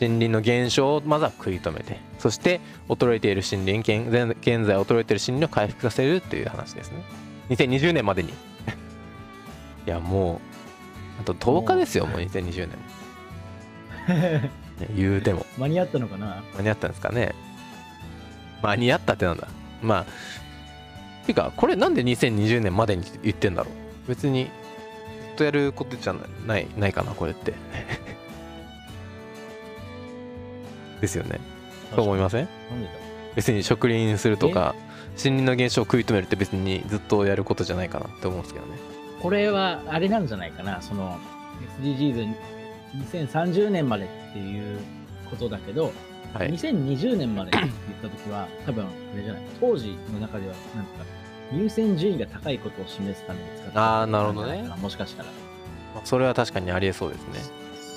[0.00, 7.02] 森林の減少をまずは食い止めてそして衰えている森林現在衰えている森林を回復させるっていう話ですね。
[7.50, 8.30] 2020年までに。
[9.86, 10.38] いやもう
[11.20, 12.20] あと10日ですよもう。
[12.20, 12.68] 2020
[14.06, 14.50] 年。
[14.94, 15.44] 言うても。
[15.58, 16.44] 間に合ったのかな？
[16.56, 17.34] 間に合ったんですかね。
[18.62, 19.48] 間に合ったってなんだ？
[19.82, 20.06] まあ
[21.26, 23.70] ていうかこれなんで2020年までに言ってんだろ
[24.06, 24.08] う？
[24.08, 24.48] 別に
[25.38, 26.14] とやることじゃ
[26.46, 27.54] ないないかなこれって。
[31.00, 31.38] ですよね。
[31.94, 32.48] そう思いません？
[33.36, 34.74] 別に植林するとか
[35.16, 38.72] 森林の減少を食い止めるって別にずっとやることじゃないかなって思うんですけどね。
[39.20, 40.80] これは、あれなんじゃないかな。
[40.80, 41.18] その、
[41.82, 44.78] SDGs2030 年までっていう
[45.28, 45.92] ことだけど、
[46.34, 46.52] はい。
[46.52, 47.72] 2020年までって言っ
[48.02, 50.90] た時は、多分、あれじゃない、当時の中では、なんか、
[51.52, 54.62] 優先順位が高いことを示すために使ってたあーなるほどね。
[54.80, 55.28] もしかしたら。
[56.04, 57.40] それは確かにありえそうですね。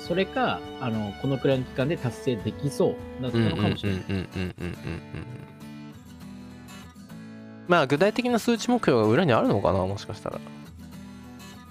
[0.06, 4.00] それか、あの、このくらいの期間で達成できそうだったうんうんうんうんうんのかもしれない。
[4.08, 4.52] うんうんうん。
[7.68, 10.40] まあ具体的な数値目標が裏にあるのかなもしかしたら。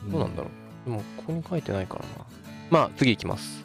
[0.10, 0.50] どうなんだろ
[0.88, 0.89] う。
[0.89, 2.26] でもここに書いてないからな。
[2.70, 3.63] まあ次いきます。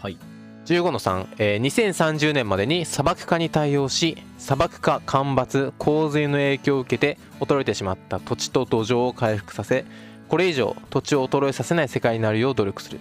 [0.00, 0.16] はい。
[0.64, 9.84] 15の3、えー2030年までに砂漠化に対応し砂漠化干ばつ洪水の影響を受けて衰えてしまった土地と土壌を回復させ
[10.28, 13.00] これ以上土地を衰えさせない世界になるよう努力する。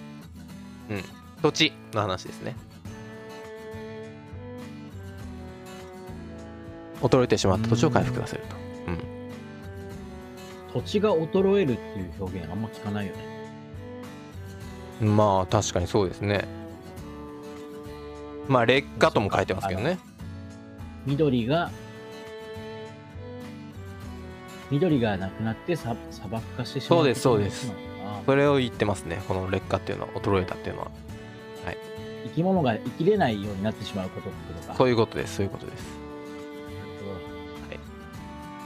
[0.89, 1.03] うん。
[1.41, 2.55] 土地の話ですね。
[7.01, 8.61] 衰えてしまった土地を回復させると。
[10.73, 13.31] 土地が衰えるっていう表現あんま聞かないよね。
[15.01, 16.60] まあ確かにそうですね
[18.51, 19.97] まあ劣化とも書いてますけどね。
[21.05, 21.71] 緑が、
[24.69, 27.73] 緑がなくなって砂砂漠化してしまうそうですそうです。
[28.25, 29.21] それを言ってますね。
[29.27, 30.91] この劣化っていうのは衰えたっていうのは。
[32.23, 34.75] 生き物が生きれないようになってしまうことってことか。
[34.75, 36.01] そういうことですそういうことです。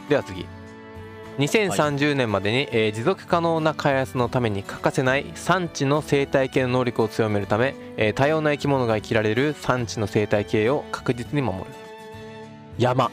[0.10, 0.46] では次
[1.38, 11.66] 2030年までに、えー持続可能な開発のために欠かせない産地の生態系の能力を強めるため、えー多様な生き物が生きられる産地の生態系を確実に守る。
[12.78, 13.12] 山。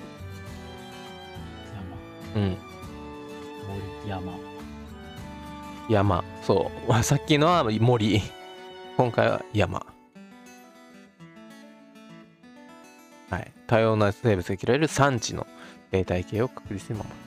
[2.36, 2.56] うん。
[4.06, 4.32] 山。
[5.88, 6.24] 山。
[6.42, 6.92] そう。
[7.02, 8.22] さっきのは森。
[8.96, 9.84] 今回は山。
[13.30, 13.52] はい。
[13.66, 15.46] 多様な生物が生きられる産地の
[15.90, 17.21] 生態系を確実に守る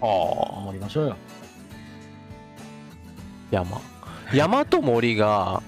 [0.00, 1.16] はあ守りましょうよ。
[3.50, 3.80] 山
[4.32, 5.62] 山と森が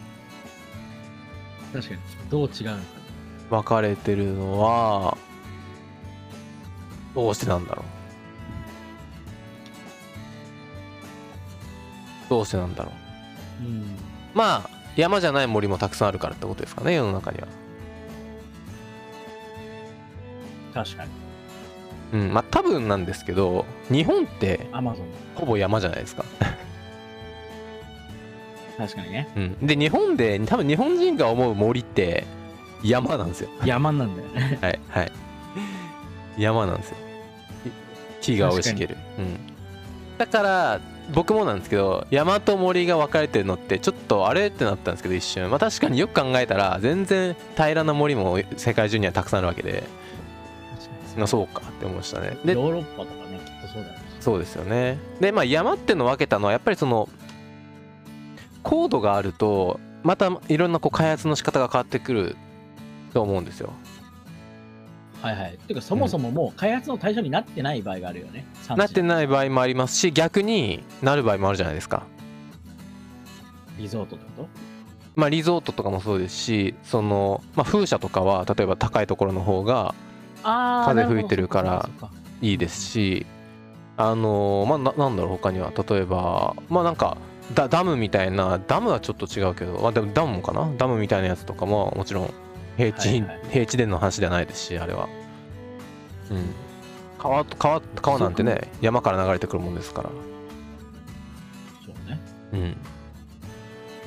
[1.72, 2.00] 確かに。
[2.30, 2.82] どう違うのか。
[3.50, 5.16] 分かれてるのは
[7.14, 7.84] どうしてなんだろう
[12.30, 12.92] どうしてなんだろ
[13.60, 13.96] ううん。
[14.32, 17.48] まあ山じゃない森もたくさんあるからってことですかね世の中には
[20.72, 21.21] 確かに。
[22.12, 22.32] うん。
[22.32, 25.06] まあ多分なんですけど日本ってアマゾン。
[25.34, 26.24] ほぼ山じゃないですか、
[28.78, 29.28] 確かにね。
[29.36, 32.24] うん、で日本で多分日本人が思う森って
[32.82, 33.50] 山なんですよ。
[33.64, 34.58] 山なんだよね。
[34.62, 35.12] はいはい。
[36.38, 36.96] 山なんですよ。
[38.22, 39.38] 木が生い茂る、うん、
[40.16, 40.80] だから
[41.12, 45.50] 僕もなんですけど山と森が分かれてるのってちょっとあれってなったんですけど一瞬。
[45.50, 49.82] まあ確かによく考えたら全然平らな森も世界中にはたくさんあるわけで
[51.12, 52.38] 確かにまあそうかって思いましたね。
[52.44, 54.00] でヨーロッパとかね、きっとそうだよね。
[54.20, 54.98] そうですよね。
[55.20, 57.08] でまあ山ってのを分けたのはやっぱりその
[58.62, 62.36] 高度があるとまたいろんなこう開発の仕方が変わってくる
[63.12, 63.72] と思うんですよ。
[65.20, 65.58] はいはい。
[65.58, 68.44] ていうか、そもそももう開発の対象になってない場合があるよね。
[68.62, 72.02] 産地なってない場合もありますし逆になる場合もあるじゃないですか。
[73.78, 74.48] リゾートってこと？
[75.14, 79.94] まあリゾートとかもそうですしその、まあ、風車とかは例えば高いところの方があ
[80.42, 81.88] 風吹いてるから
[82.40, 83.26] いいですし
[83.96, 85.72] あのまあななんだろう他には。
[85.76, 87.16] 例えばまあなんか
[87.54, 90.72] ダダムみたいなダムはちょっと違うけど、まあ、でもダムもかな？
[90.78, 92.34] ダムみたいなやつとかももちろん
[92.76, 93.40] 平地、はいはい。
[93.50, 95.08] 平地での話ではないですしあれは。
[96.30, 96.54] うん。
[97.18, 100.10] 川川川なんてね山から流れてくるもんですから。
[101.84, 102.20] そうね。
[102.52, 102.76] うん。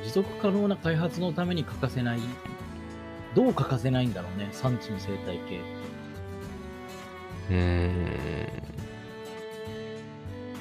[0.04, 2.19] 持続可能な開発のために欠かせない、
[3.34, 5.60] どう欠かせないんだろうね、産地の生態系。
[7.49, 8.47] うーん。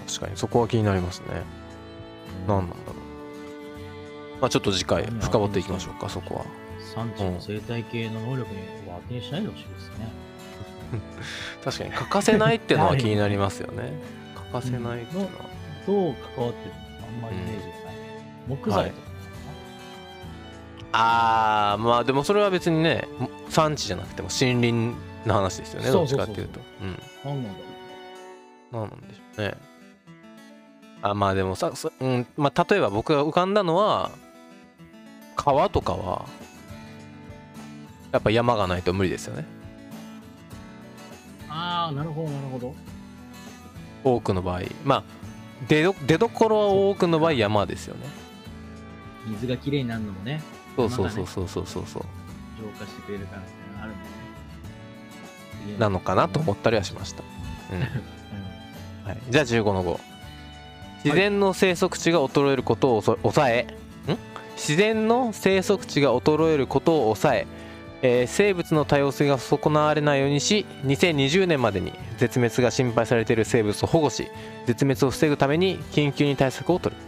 [0.06, 1.42] 確かにそこは気になりますね。
[2.46, 4.40] 何なんだろう。
[4.40, 6.44] まあちょっと次回深掘っていきましょうかそこは。
[6.94, 10.12] 産地の生態系の能力には当てにしないでほしいですね。
[11.64, 13.92] 確かに 欠かせないっていうのは気になりますよね。
[14.34, 15.32] 欠かせないっていうのは。
[15.86, 17.94] どう関わってるのかあんまりイメージがない。
[18.48, 19.14] 木材とか
[20.96, 23.08] あーまあでもそれは別にね
[23.48, 24.94] 産地じゃなくても森林
[25.26, 26.60] の話ですよねどっちかっていうと。
[26.82, 26.88] うん。
[27.24, 27.54] なんだろ
[28.72, 29.54] 何なんでしょうね。
[31.02, 34.10] あまあでもさ、そうんまあ、例えば僕が浮かんだのは
[35.36, 36.24] 川とかは
[38.10, 39.44] やっぱ山がないと無理ですよね。
[41.48, 41.50] う。
[41.50, 42.74] ああ、なるほど、なるほど。
[44.02, 44.62] 多くの場合。
[44.84, 45.04] まあ
[45.68, 48.06] 出ど出どころは多くの場合山ですよね。
[49.26, 50.42] 水がきれいになるのもね、
[50.76, 52.02] そうそうそうそうそうそうそう。
[52.58, 53.42] 浄化してくれるから
[53.82, 54.08] あるもんね。
[55.78, 57.22] なのかなと思ったりはしました、
[57.72, 57.78] うん。
[57.78, 57.84] うん。
[59.08, 60.00] はい、じゃあ15の5
[61.04, 63.66] 自然の生息地が衰えることをそ抑え
[64.08, 64.16] ん？
[64.56, 67.46] 自然の生息地が衰えることを抑え
[68.02, 74.28] えー生物の多様性が損なわれないようにし2020年までに絶滅が心配されている生物を保護し
[74.66, 77.02] 絶滅を防ぐために緊急に対策を取る。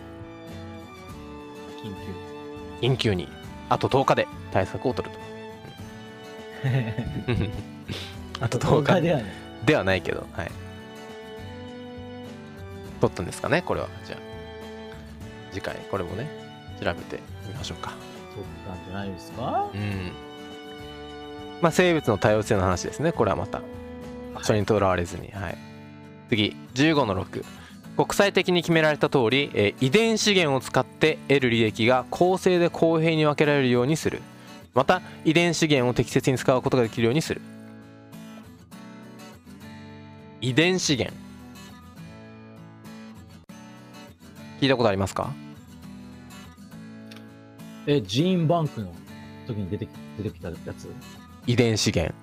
[2.80, 3.28] 緊緊急に。
[3.68, 5.14] あと10日で対策を取る
[6.62, 7.56] 急と
[8.40, 10.50] あと10 10日日ではねではないけどはい。
[13.00, 13.88] 取ったんですかねこれは。
[14.06, 14.18] じゃあ。
[15.52, 16.28] 次回これもね
[16.80, 17.92] 調べてみましょうか。
[18.34, 19.70] 取ったんじゃないですか？
[19.74, 20.12] うん。
[21.62, 23.12] まあ生物の多様性の話ですね。
[23.12, 23.62] これはまた。
[24.42, 25.58] それにとらわれずに、はい、
[26.28, 26.54] 次。
[26.74, 27.42] 15の6
[27.96, 34.20] 国際的に決められた通り、えー遺伝資源を使って得る利益が公正で公平に分けられるようにする。
[34.74, 37.40] また遺伝資源を適切に使うことができるようにする
[40.46, 41.12] 遺伝資源。
[44.60, 45.32] 聞いたことありますか？
[47.88, 48.94] えジーンバンクの
[49.48, 50.88] 時に出てき出てきたやつ？
[51.48, 52.14] 遺伝資源。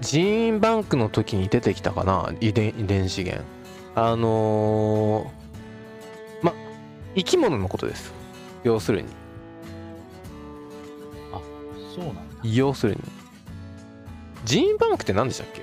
[0.00, 2.32] ジーンバンクの時に出てきたかな？
[2.40, 3.44] 遺伝遺伝資源。
[3.94, 6.54] あのー、ま
[7.14, 8.14] 生き物のことです。
[8.64, 9.08] 要するに。
[11.94, 12.22] そうなんだ。
[12.44, 13.02] 要するに
[14.44, 15.62] ジーンバンクって何でしたっけ？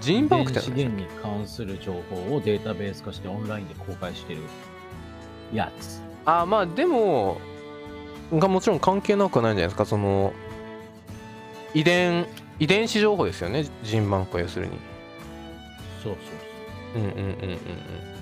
[0.00, 4.40] ジーンバンクって資源に関する情報をデータベース化してオンラインで公開してる
[5.52, 6.00] やつ。
[6.24, 7.40] あまあでも
[8.32, 9.84] がもちろん関係なくはないんじゃないですか？
[9.84, 10.32] その
[11.74, 12.26] 遺伝
[12.58, 13.64] 遺伝子情報ですよね？
[13.82, 14.72] ジーンバンクは要するに。
[16.02, 16.16] そう
[16.94, 17.02] そう。
[17.02, 18.19] うんうんうんうんうん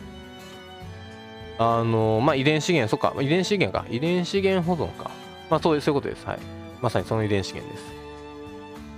[1.58, 3.20] あのまあ遺伝資源そっか。
[3.20, 3.86] 遺伝資源か。
[3.90, 5.10] 遺伝資源保存か。
[5.50, 6.26] まあそういうそういうことです。
[6.26, 6.38] はい。
[6.80, 7.84] まさにその遺伝資源です。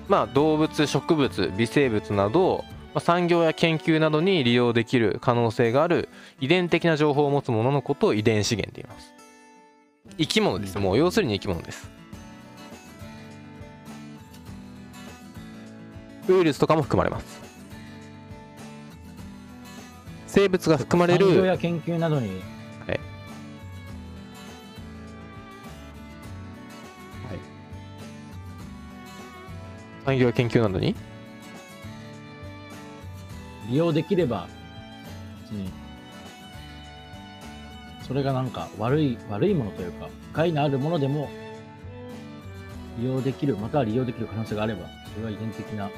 [0.08, 6.08] まあ動物植物微生物など、まあ、産業や研究などに利用できる可能性がある
[6.40, 9.14] 遺伝的な情報を持つもののことを遺伝資源と言います。
[10.18, 10.78] 生き物です。
[10.78, 12.00] もう要するに生き物です。
[16.28, 17.39] ウイルスとかも含まれます
[20.30, 22.28] 生物が含まれる産業や研究などに。
[22.28, 22.34] は
[22.94, 23.00] い。
[30.04, 30.94] 産業や研究などに？
[33.68, 34.46] 利用できれば
[35.42, 35.70] 別に
[38.02, 41.28] それがなんか悪い悪いものというか害のあるものでも
[42.98, 45.88] 利用できるまたは利用できる可能性があればそれは遺伝的な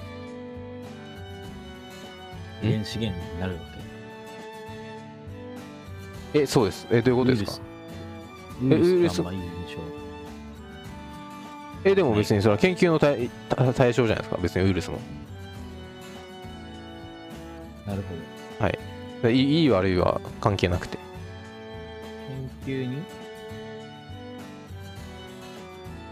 [2.62, 3.91] 遺伝資源になるわけ
[6.34, 6.86] えそうです。
[6.90, 7.66] えどういうことですか？
[8.62, 8.70] ウイ
[9.02, 9.22] ルス。
[9.22, 9.80] がいい印象。
[11.84, 14.38] えでも別にそれは研究の対対対象じゃないですか？
[14.40, 14.98] 別にウイルスも。
[17.86, 18.14] なるほ
[19.24, 19.30] ど。
[19.30, 19.34] い。
[19.36, 20.98] いいい悪いは関係なくて。
[22.64, 23.02] 研究に？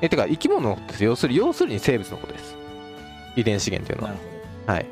[0.02, 2.56] えてか生き物のことです要する要するに生物のことです。
[3.36, 4.14] 遺伝資源というのは。
[4.14, 4.24] なる
[4.66, 4.86] ほはい。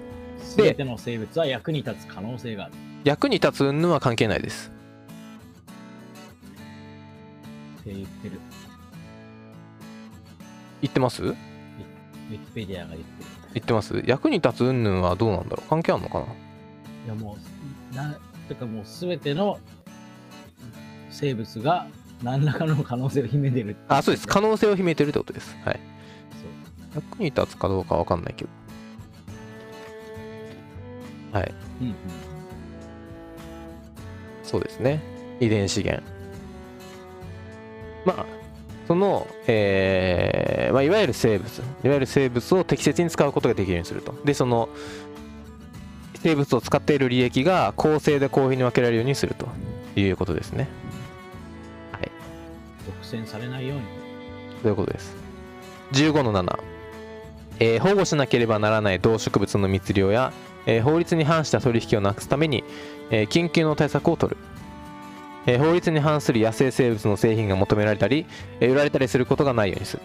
[0.56, 2.74] ど全ての生物は役に立つ可能性がある。
[3.04, 4.72] 役に立つ云々は関係ないです
[7.88, 8.40] って言ってる。
[10.82, 11.22] 言ってます？
[11.22, 11.34] ウィ
[12.30, 13.30] キペディアが言ってる。
[13.54, 14.02] 言ってます？
[14.06, 15.68] 役に立つ云々はどうなんだろう？
[15.68, 16.26] 関係あるのかな？
[16.26, 16.28] い
[17.08, 17.38] やも
[17.92, 19.58] う、な、てかもうすべての
[21.10, 21.86] 生物が
[22.22, 23.76] 何らかの可能性を秘めてる。
[23.88, 24.28] あそうです。
[24.28, 25.56] 可能性を秘めてるってことです。
[25.64, 25.80] はい。
[26.92, 27.02] そう。
[27.02, 28.50] 役に立つかどうかわかんないけど。
[31.32, 31.54] はい。
[31.80, 31.94] うんうん。
[34.42, 35.02] そうですね。
[35.40, 36.02] 遺伝資源
[38.08, 38.26] まあ
[38.86, 44.14] その、えーまあ、いわゆる生物いわゆる生物を適切に使うことができるようにすると。
[44.24, 44.68] でその
[46.22, 49.46] 生物を使っている利益が公正で公平に分けられるようにすると
[50.00, 50.68] いうことですね。
[52.86, 53.84] 独占されないように。
[54.62, 55.14] ということです。
[55.92, 56.58] 15の7、
[57.60, 60.32] えー保護しなければならない動植物の密漁や、
[60.66, 62.64] えー法律に反した取引をなくすために、
[63.10, 64.36] えー緊急の対策を取る、
[65.48, 68.26] えー法律に反する野生生物の製品が求められたり、
[68.60, 70.02] えー売られたりすることがないようにする。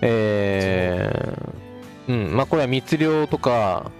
[0.00, 3.92] えーうんまあこれは密漁とか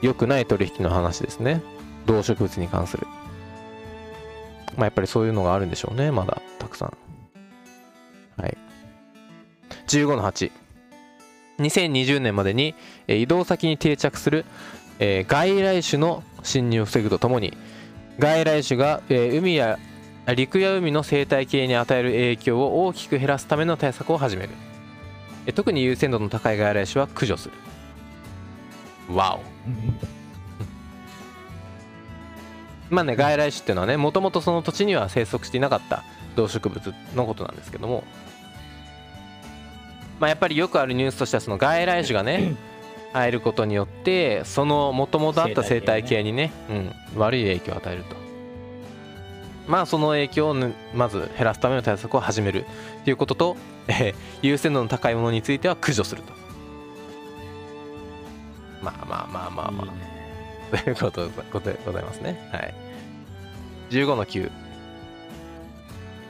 [0.00, 1.60] 良くない取引の話ですね。
[2.06, 3.08] 動植物に関する。
[4.76, 6.96] まあやっぱりそういうのがあるんでしょうねまだたくさん。
[8.40, 8.56] はい。
[9.88, 10.52] 15の8
[11.58, 12.74] 2020年までに
[13.06, 14.44] えー移動先に定着する、
[14.98, 17.56] えー外来種の侵入を防ぐとともに
[18.18, 19.78] 外来種が、えー海や
[20.34, 24.50] 陸や海の生態系に与える影響を大きく減らすための対策を始める。
[25.46, 27.54] え特に優先度の高い外来種は駆除する。
[29.14, 29.40] わお
[32.90, 36.02] まあね外来種っていうのはねもともとその土地には生息していなかった
[36.34, 38.04] 動植物のことなんですけども
[40.18, 42.54] まあやっぱりよくあるニュースとしてはその外来種がね
[43.12, 48.16] 入ることによってそのもともとあった生態系にねうん、悪い影響を与えると
[49.66, 52.66] まあその影響をねまず減らすための対策を始める
[53.04, 53.56] ということと、
[53.88, 56.32] えー優先度の高いものについては駆除すると
[58.82, 60.16] まあまあまあまあまあいいね
[60.84, 62.48] ということでことでございますね。
[62.52, 62.74] はい。
[63.90, 64.50] 15の9。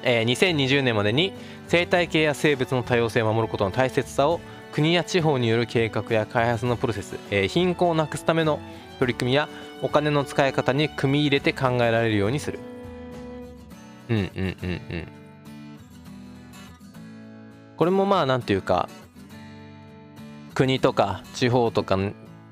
[0.02, 1.32] えー2020年までに
[1.68, 4.40] 生態系や生物の多様性を守ることの大切さを
[4.72, 8.60] 国や地方による計画や開発のプロセス、えー貧困をなくすための
[8.98, 9.48] 取り組みや
[9.82, 12.58] お金の使い方に組み入れて考えられるようにする。
[14.08, 15.08] うんうんうんうん。
[17.76, 18.88] これもまあなんていうか
[20.54, 21.98] 国とか地方とか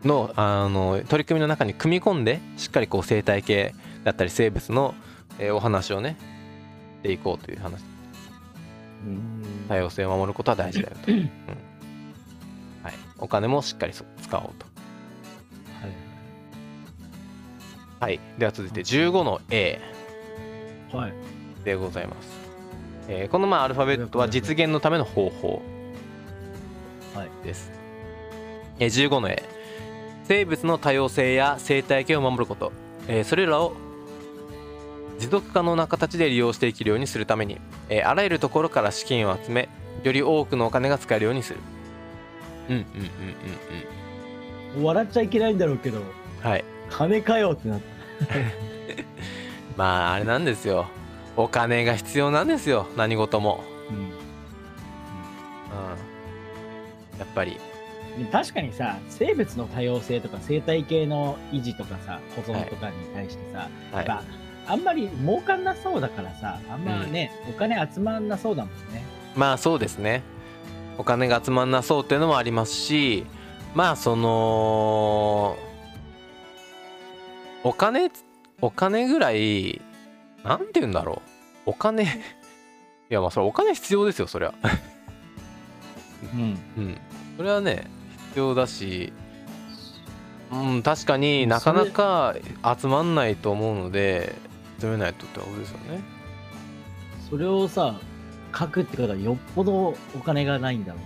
[0.05, 4.95] のあの取り組みの中に組み込んでしっかりこう生態系だったり生物の、
[5.39, 6.17] えーお話をね
[7.01, 7.83] していこうという話
[9.69, 11.19] 多様性を守ることは大事だよと、うん。
[12.83, 14.67] はい、お金もしっかりそ使おうと。
[18.01, 18.11] はい。
[18.11, 19.81] はいでは続いて15の A
[20.93, 21.13] はい。
[21.65, 22.29] でございます、
[23.09, 25.63] えーこのまあアルファベットは実現のための方法。
[27.15, 27.31] はい。
[27.45, 27.71] です、
[28.79, 29.43] えー15の A
[30.25, 32.73] 生物の多様性や生態系を守ること、
[33.09, 33.77] えーそれらを
[35.19, 39.69] 持続可能な形で利用していけるようにするために、えーあらゆるところから資金を集め
[40.03, 41.61] より多くのお金が使えるようにする。
[42.69, 42.85] うんうんうん
[44.77, 46.05] うん笑っちゃいけないんだろうけどうん
[46.49, 46.65] はい。
[46.91, 47.85] 金かよってなって
[49.77, 50.87] まああれなんですよ。
[51.37, 52.87] お金が必要なんですよ。
[52.97, 53.63] 何事も。
[53.91, 53.97] うん。
[53.97, 54.05] うん。
[57.19, 57.59] やっぱり。
[58.19, 64.07] で確かにさ生物の多様性とか生態系の維持とかさ保存とかに対してさ、はい。
[64.07, 64.23] やっぱ
[64.67, 69.05] あんまり儲かんなそうだからさあんまね、お金集まんなそうだもんね。
[69.37, 70.23] まあそうですね。
[70.97, 73.27] お金が集まんなそうっていうのもありますし
[73.75, 75.57] まあその
[77.65, 78.11] お金
[78.61, 79.83] お金ぐらい
[80.45, 81.23] なんて言うんだろ
[81.67, 81.71] う。
[81.71, 82.07] お金 い
[83.09, 84.55] やまあそれお金必要ですよそりゃ。
[86.33, 86.59] うん。
[86.79, 86.99] うん。
[87.37, 87.91] それはね
[88.29, 89.13] 必要だし
[90.53, 92.35] うん確かになかなか
[92.79, 94.35] 集まんないと思うので
[94.85, 96.03] 集めないとってことですよね。
[97.31, 97.99] それをさ
[98.57, 100.99] 書くってことはよっぽどお金がないんだろ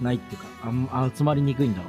[0.00, 0.04] う。
[0.04, 1.86] ないっていうかあんあ集まりにくいんだろ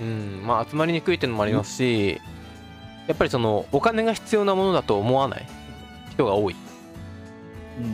[0.00, 0.08] うね。
[0.38, 2.20] うんまあ集まりにくいっていうのもありますし
[3.08, 5.48] やっぱりそのお金が必要なものだと思わない？
[6.10, 6.56] 人が多い。
[7.78, 7.90] うんうん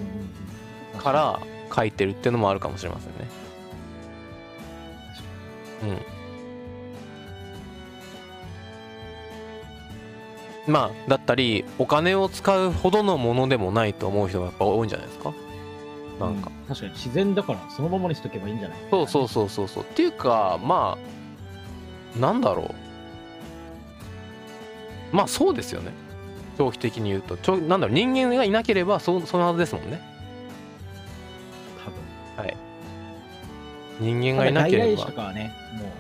[0.95, 1.01] うん。
[1.01, 1.41] から
[1.75, 3.29] 書いてるっていうのもあるかもしれませんね。
[5.83, 6.12] うん
[10.67, 15.33] まあだったりお金を使うほどのものでもないと思う人がやっぱ多いんじゃないですか？
[16.21, 16.67] なんか、うん。
[16.69, 18.79] 確かに自然だからそのままにしとけばいいんじゃない？
[18.91, 19.85] そうそうそうそうそう。
[19.85, 20.97] っていうかま
[22.17, 22.75] あなんだろ
[25.13, 25.17] う。
[25.17, 25.93] まあそうですよね。
[26.57, 27.37] 長期的に言うと。
[27.37, 27.97] ちょなんだろう。
[27.97, 30.01] 人間がいなければそうそのはずですもんね。
[31.85, 31.91] 多
[32.41, 32.47] 分。
[32.47, 32.57] はい。
[34.01, 35.91] 人間がいなけれ外来種ばとかはねもうあ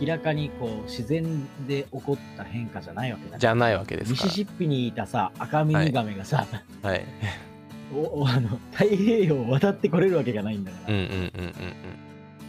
[0.00, 6.46] 明らかにこう自然で起こった変化じゃないわけだじゃないわけですかミシシッピにいたさ赤ミニガメがさ、
[6.82, 7.04] らはい。
[7.94, 11.54] おおあの太平洋を渡ってこれるわけがないんだから、うんうんうんうん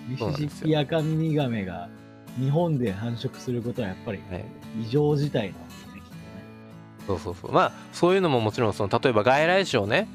[0.07, 1.89] ミシシッピ赤ミニガメが
[2.39, 4.19] 日本で繁殖することはやっぱり
[4.79, 6.01] 異常事態なんですねきっ
[7.07, 7.51] そうそうそう。
[7.51, 10.07] まあそういうのももちろんその例えば外来種をね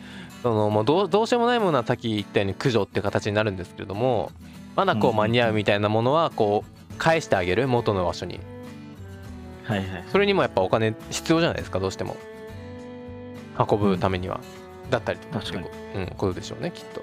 [0.42, 4.30] そのもうどうどうしようもないものはさっき言ったように駆除って形になるんですけれども
[4.76, 5.16] まだこううん。
[5.16, 8.38] 間に合うみたいなものはこう返してあげる元の場所に。
[9.64, 10.04] はいはい。
[10.12, 12.16] それにもやっぱお金必要じゃないですかどうしても。
[13.58, 14.40] 運ぶためには、
[14.90, 15.40] だったりとか。
[15.40, 15.68] 確かに。
[15.96, 17.02] うん、ことでしょうねきっと。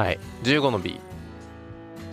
[0.00, 0.18] はい。
[0.42, 0.98] 15の B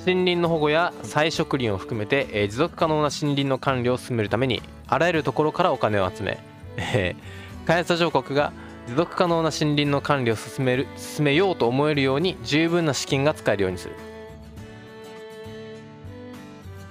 [0.06, 6.40] 森林の保護や再植林を含めて、えー持続可能な森林の管理を進めるためにあらゆるところからお金を集め、
[6.78, 8.52] えー開発途上国が
[8.88, 13.96] 持続可能な森林の管理を進める進めようと思えるように十分な資金が使えるようにする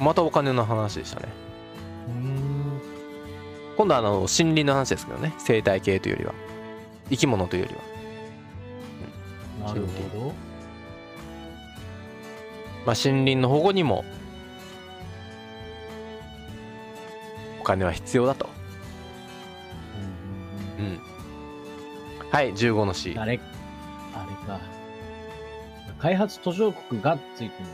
[0.03, 1.28] またお金の話でしたね。
[2.09, 2.80] うん
[3.76, 5.32] 今度はあの森林の話ですけどね。
[5.38, 6.34] 生態系というよりは。
[7.11, 7.74] 生き物というより
[9.66, 10.32] は、なるほど。
[12.86, 14.05] まあ、森林の保護にも
[17.61, 18.48] お金は必要だと、
[20.78, 20.94] うんうんうん。
[20.94, 23.38] うん、はい15の C あれ、
[24.14, 24.61] あれか。
[25.98, 27.68] 開発途上国がついてる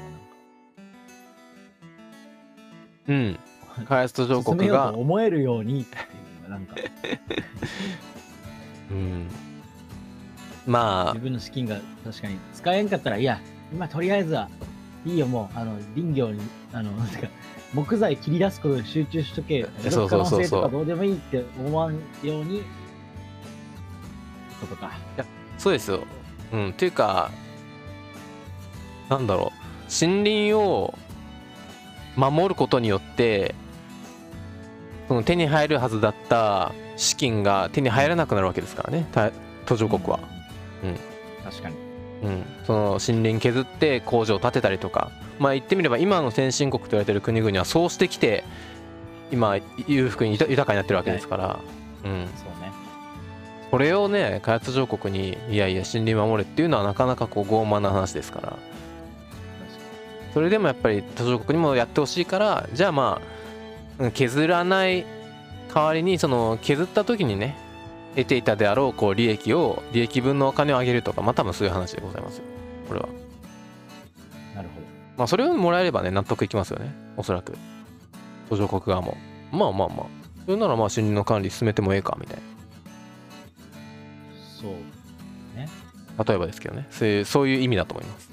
[3.08, 3.38] うん。
[3.78, 5.98] の開発途上国が思えるようにってい
[6.46, 6.74] うのがなんか、
[8.90, 9.26] うん。
[10.66, 13.40] ま自分の資金が確かに使えんかったら、いや、
[13.72, 14.48] 今とりあえずは、
[15.06, 16.40] いいよ、もう、あの、林業に、
[16.72, 17.28] あの、なんか、
[17.72, 20.30] 木材切り出すことに集中しとけ、そうそうそうそう。
[20.30, 22.00] 持続可能性とかどうでもいいって思わんよ
[22.40, 22.62] うに、
[24.60, 24.90] ことか。
[25.18, 25.24] あ
[25.56, 26.00] そうですよ。
[26.52, 26.68] うん。
[26.70, 27.30] っていうか
[29.08, 30.06] なんだろう。
[30.06, 30.94] 森林を
[32.18, 33.54] 守ることによって
[35.06, 39.06] その手に入るはずだった資金が手に入らなくなるわけですからね。
[39.12, 39.30] た
[39.64, 40.18] 途上国は、
[40.82, 40.90] うん。
[40.90, 40.96] うん。
[41.44, 41.76] 確かに。
[42.24, 45.12] うん、その森林削って工場を建てたりとか。
[45.38, 48.42] まあ言ってみれば今の先進国と言われてる国々はそうしてきて
[49.30, 49.56] 今
[49.86, 51.60] 裕福に豊豊かになってるわけですから、
[52.04, 52.72] うん、そうね。
[53.70, 58.58] これをね開発途上国にいやいや森林守れっていうのはなかなかこう傲慢な話ですから
[60.34, 63.20] それでもやっぱり途上国にもやってほしいからじゃあま
[63.98, 65.04] あうん削らない
[65.74, 67.56] 代わりにその削った時にね
[68.16, 72.44] 得ていたであろうこう利益を利益分のお金を上げるとかまあ多分そういう話でございますよ
[72.88, 73.14] これはに。
[74.54, 74.86] なるほど。
[75.16, 77.56] まあそれをもらえればね納得いきますよねおそらく
[78.48, 79.16] 途上国側も
[79.52, 80.06] まあまあまあ
[80.46, 82.38] それならまあ森林の管理進めてもええかみたい
[84.60, 84.70] そう。
[85.56, 85.68] ね。
[86.16, 88.27] な例えばですけどねそういうそういう意味だと思います、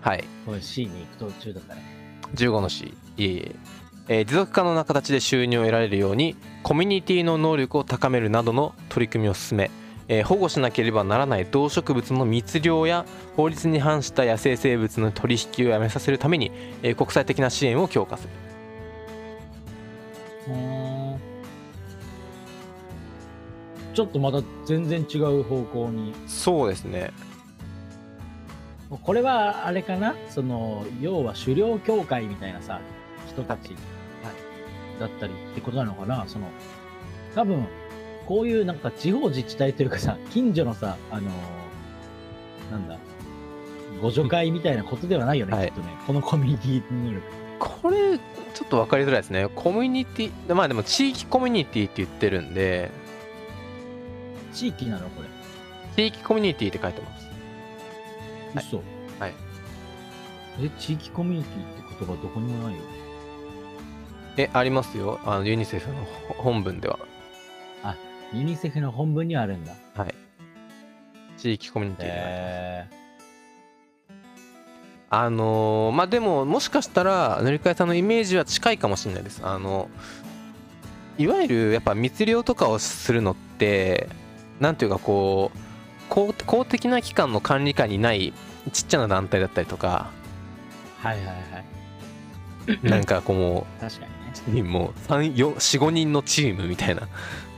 [0.00, 1.82] はいこれ C に行く途中だったね。
[2.34, 3.54] 15の C いえいえ
[4.08, 9.70] えー持続可能な形で収入を得られるようにコミュニティの能力を高めるなどの取り組みを進め、
[10.08, 13.04] えー保護しなければならない動植物の密猟や
[13.36, 16.50] 法律に反した野生生物の取引をやめさせるために、
[16.82, 18.30] えー国際的な支援を強化する。
[23.92, 26.14] ちょっとまた全然違う方向に。
[26.26, 27.12] そうですね
[28.90, 30.16] これはあれかな？
[30.28, 32.80] その、要は狩猟協会みたいなさ、
[33.28, 33.76] 人たち
[34.98, 36.24] だったりってことなのかな？
[36.26, 36.48] その、
[37.34, 37.66] 多分、
[38.26, 42.98] こういうなんか地方自治体というかさ、近所のさ、あのーなんだ、
[43.96, 45.68] 互助会みたいなことではないよね、はい。
[45.68, 45.86] きっとね。
[46.06, 47.22] このコミュニティ能力。
[47.60, 49.48] これちょっと分かりづらいですね。
[49.54, 52.90] コミュニティまあでも地域コミュニティって言ってるんで。
[54.52, 55.08] 地域なの？
[55.10, 55.28] これ。
[55.94, 57.29] 地域コミュニティって書いてます
[58.54, 58.82] はい嘘。
[59.18, 59.34] はい。
[60.62, 62.80] え、地域コミュニティって言葉どこにもないよ。
[64.36, 66.04] えありますよあのユニセフの
[66.38, 66.98] 本文では
[68.32, 69.74] ユニセフの本文にはあるんだ。
[69.96, 70.14] はい
[71.36, 72.86] 地域コミュニティで書いてますへ
[75.10, 79.88] あのーまあでももしかしたら塗り替えさんのイメージは近いかもしれないですあの
[81.18, 84.08] いわゆるやっぱ密漁とかをするのって
[84.60, 85.58] なんていうかこう
[86.10, 88.34] 公公的な機関の管理下にない
[88.72, 92.78] ちっちゃな団体だったりとかーはいはいはい。
[92.82, 94.06] なんかこうも確か
[94.48, 94.60] にね。
[94.60, 97.08] うもう45人のチームみたいな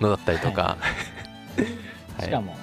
[0.00, 0.76] のだったりとか、は
[2.20, 2.22] い。
[2.22, 2.57] しかも、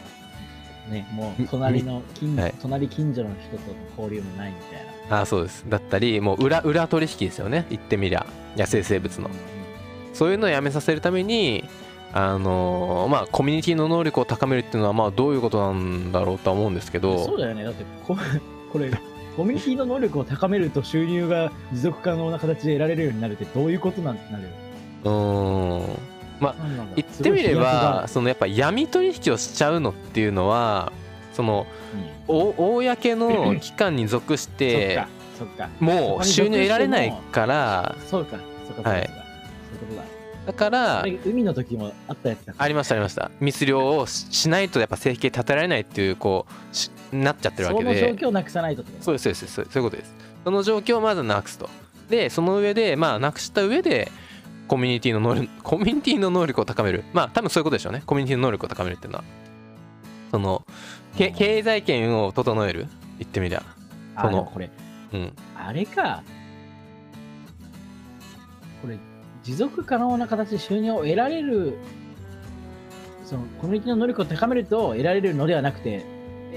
[0.90, 2.54] ね、もう隣の近、はい。
[2.62, 5.22] 隣近所の人との交流もないみたいな。
[5.22, 5.66] あそうです。
[5.68, 7.66] だったりもう裏裏取引ですよね。
[7.70, 8.26] 言ってみりゃ。
[8.56, 9.28] 野生生物の。
[9.28, 9.34] うん。
[10.16, 11.66] そういうのをやめさせるために
[12.12, 17.64] あのーまあコミュニティの能力を高めるっていうのはまあどういうことなんだろうとは思うんですけどそうだよね。
[17.64, 18.18] だってこ、
[18.74, 18.92] これ、
[19.38, 24.50] コミュニティの能力を高めると収入が持続可能な形で得られるようになるってどういうことなんなる
[25.04, 26.00] うーん
[26.40, 26.56] まあ
[26.96, 30.92] 言ってみればそのやっぱ闇取引をしちゃうのっていうのは
[31.34, 31.68] その
[32.28, 35.02] うんお公の 機関に属して。
[35.80, 38.36] もう収入得られないからそうか、
[38.68, 38.90] そっか、そっか。
[38.90, 39.20] はいそういう
[39.88, 40.19] ことだ。
[40.52, 43.30] だから海の時もあったやつだありましたありました。
[43.40, 50.16] 密漁をししないとやっぱ生計立てられないっていうこうしなっちゃってるわけその状で況をなくさないとそうですそうですそういうことです。
[50.44, 51.70] その状況をまずなくすと。
[52.10, 54.12] でその上でまあなくした上で
[54.68, 57.04] コミュニティの能力コミュニティの能力を高める。
[57.14, 58.02] まあ多分そういうことでしょうね。
[58.06, 59.24] コミュニティの能力を高めるっていうのは。
[60.32, 60.66] その
[61.18, 62.88] け経済圏を整える？
[63.20, 63.64] 言ってみりゃ。
[64.16, 64.70] あそのこれ、
[65.14, 65.34] うん。
[65.56, 66.24] あれか。
[68.82, 68.98] これ、
[69.44, 71.78] 持続可能な形で収入を得られる、
[73.26, 76.06] そのコミュニティの能力を高めると得られるのではなくて、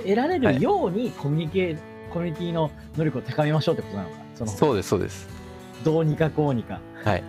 [0.02, 1.78] 得られるようにコミュニケ、
[2.10, 4.16] コミュニティの能力を高めましょうってことなのか。
[4.34, 5.28] そのそうですそうです
[5.84, 6.80] どうにかこうにか。
[7.04, 7.22] はい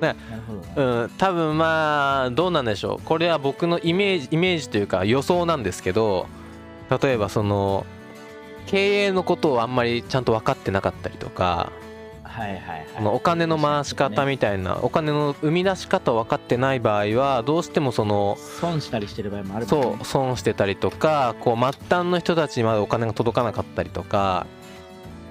[0.00, 1.02] なるほどな。
[1.02, 6.26] うん多分まあどうなんでしょうこれは僕のイメージイメージというか予想なんですけど
[7.02, 7.86] 例えばその
[8.66, 11.72] 経営のことをあんまりちゃんと分かってなかったりとか
[12.36, 12.60] ははいはい。
[12.60, 19.68] はいお金の回し方みたいなお金の生み出し方分かってない場合はどうしてもその損したりしてる場合もあるね。
[19.68, 24.46] そう損してたりとかこう末端の人たちにまでお金が届かなかったりとか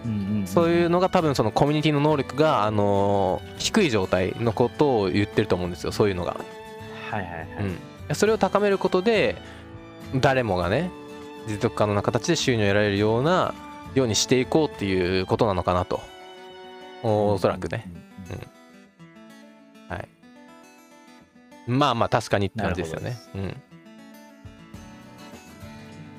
[0.06, 6.38] うんうんうんそういうのが多分そのコミュニティの能力があの低い状態のことを言ってると思うんですよそういうのが。
[7.10, 7.48] はいはいはい、
[8.10, 9.36] うん、それを高めることで
[10.16, 10.92] 誰もがね
[11.48, 13.54] 持続可能な形で収入を得られるような
[13.94, 16.02] ようにしていこうっていうことなのかなと
[17.08, 17.86] おそらくね、
[18.30, 18.42] うんうん
[19.96, 20.10] はい。
[21.68, 23.18] まあまあ確かにって感じですよね。
[23.36, 23.62] うん。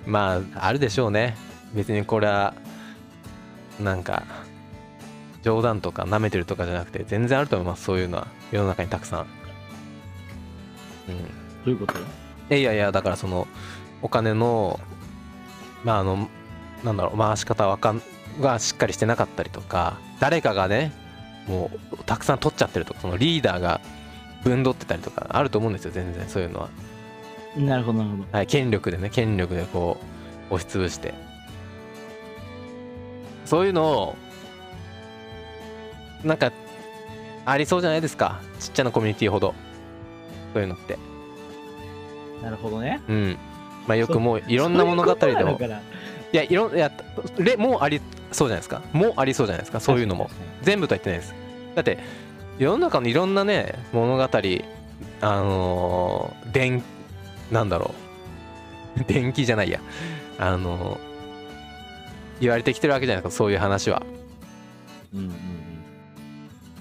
[0.06, 1.36] まああるでしょうね。
[1.74, 2.54] 別にこれは
[3.80, 4.22] なんか
[5.42, 7.84] 冗談とか舐めてるとかじゃなくて全然あると思います。
[7.84, 8.28] そういうのは。
[8.52, 9.26] 世の中にたくさん。
[11.08, 11.24] うん。
[11.24, 11.26] ど
[11.66, 12.54] ういうこと？
[12.54, 13.48] いやいやだからその
[14.02, 14.78] お金の
[15.82, 16.28] まああの
[16.84, 18.00] なんだろう回し方わかん
[18.40, 20.92] がしっかりしてなかったりとか誰かがね
[21.46, 23.80] もうたくさん取っちゃってるとかそのリーダーが
[24.44, 26.68] 分取ってたりとかあると思うんですよ全然そういうのは、
[27.56, 28.24] なるほどなるほど。
[28.30, 29.98] はい、権力でね権力でこ
[30.50, 31.14] う押しつぶして。
[33.44, 34.16] そういうのを
[36.24, 36.52] なんか
[37.44, 39.54] ありそうじゃないですかちっちゃなコミュニティほど。
[40.52, 40.98] そういうのって。
[42.42, 43.00] なるほどね。
[43.08, 43.38] うん。
[43.86, 45.58] まあよくもういろんな物語でも
[46.36, 46.92] いやいろんいや
[47.38, 47.98] れもうあり
[48.30, 48.82] そうじゃないですか。
[48.92, 49.80] もうありそうじゃないですか。
[49.80, 50.24] そういうのも。
[50.26, 51.34] 確かに全部とは言ってないです。
[51.74, 51.98] だって
[52.58, 54.28] 世の中のいろんなね物語あ
[55.40, 56.82] のー電
[57.50, 57.94] なんだろ
[59.00, 59.04] う。
[59.10, 59.80] 電気じゃないや。
[60.38, 60.98] あのー
[62.40, 63.38] 言われてきてるわけじゃないですか。
[63.38, 64.02] そういう話は。
[65.14, 65.34] うんうんうん。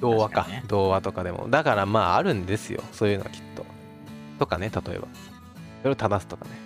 [0.02, 0.42] 童話か。
[0.42, 0.64] 確かにね。
[0.68, 1.48] 童話とかでも。
[1.50, 2.84] だからまああるんですよ。
[2.92, 3.66] そういうのはきっと。
[4.38, 5.08] とかね例えば。
[5.82, 6.65] それを正すとかね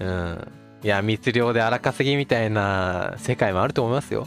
[0.00, 0.52] うん。
[0.82, 4.26] いや密漁で荒稼ぎみたいな世界もあると思いますよ。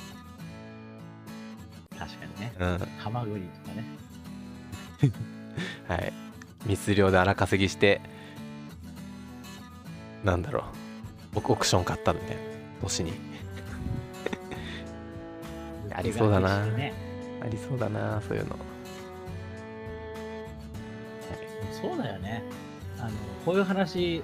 [1.98, 2.54] 確かにね。
[2.60, 2.78] うん。
[2.98, 3.86] ハマグリとかね。
[5.88, 6.14] はい。
[6.66, 8.02] 密漁で荒稼ぎして
[10.24, 10.64] なんだろう。
[11.36, 12.42] オクション買ったみ たいな
[12.82, 13.14] 年に
[15.94, 16.64] ありそうだな。
[16.64, 16.66] あ
[17.50, 18.56] りそうだなそういうの。
[21.72, 22.44] そうだよね。
[23.00, 23.12] あの
[23.46, 24.24] こういう話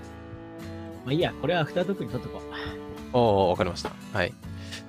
[1.05, 3.17] まあいいやこれはアフタートークにとっとこう。
[3.17, 3.91] おおわかりました。
[4.13, 4.33] はい。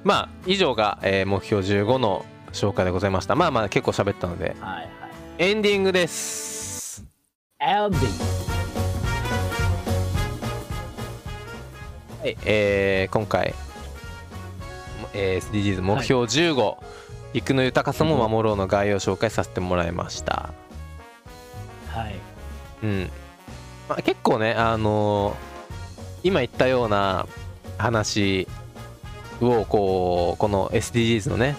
[0.02, 3.34] まあ以上が、えー目標15の紹介でございました。
[3.34, 4.56] まあまあ結構喋ったので。
[4.60, 4.88] はいはい。
[5.38, 7.04] エンディングです。
[7.60, 8.04] エンディン
[12.20, 13.54] はいえー今回、
[15.12, 16.76] えー SDGs 目標15、
[17.34, 20.54] 陸の豊かさも守ろうの概要を紹介させてもらいました。
[21.88, 22.14] グはい。
[22.82, 23.10] うん、
[23.88, 25.53] まあ、結構ねあのー
[26.24, 27.28] 今言ったような
[27.78, 28.48] 話
[29.40, 31.54] をこうこの SDGs のね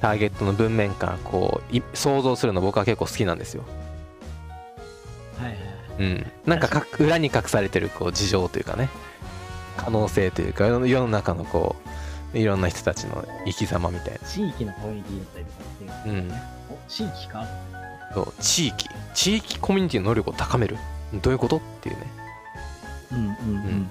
[0.00, 3.64] ターゲットの文面からこうい想像するの僕は結構好きなんですよ。
[5.38, 5.58] はいはい
[5.98, 8.88] うん、なんかか裏に隠されてるこう事情というかね。
[9.76, 11.76] 可能性というか世の中のこ
[12.34, 14.18] ういろんな人たちの生き様みたいな。
[14.28, 17.46] 地域のコミュニティだったりとかっていううん、お地域か？
[18.14, 18.88] そう地域。
[19.14, 20.76] 地域コミュニティの能力を高める。
[21.22, 21.56] どういうこと？
[21.56, 22.02] っていうね。
[23.12, 23.26] うんうん。
[23.26, 23.90] うん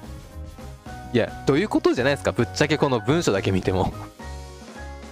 [1.13, 2.31] いやどういうことじゃないですか？
[2.31, 3.93] ぶっちゃけこの文章だけ見ても。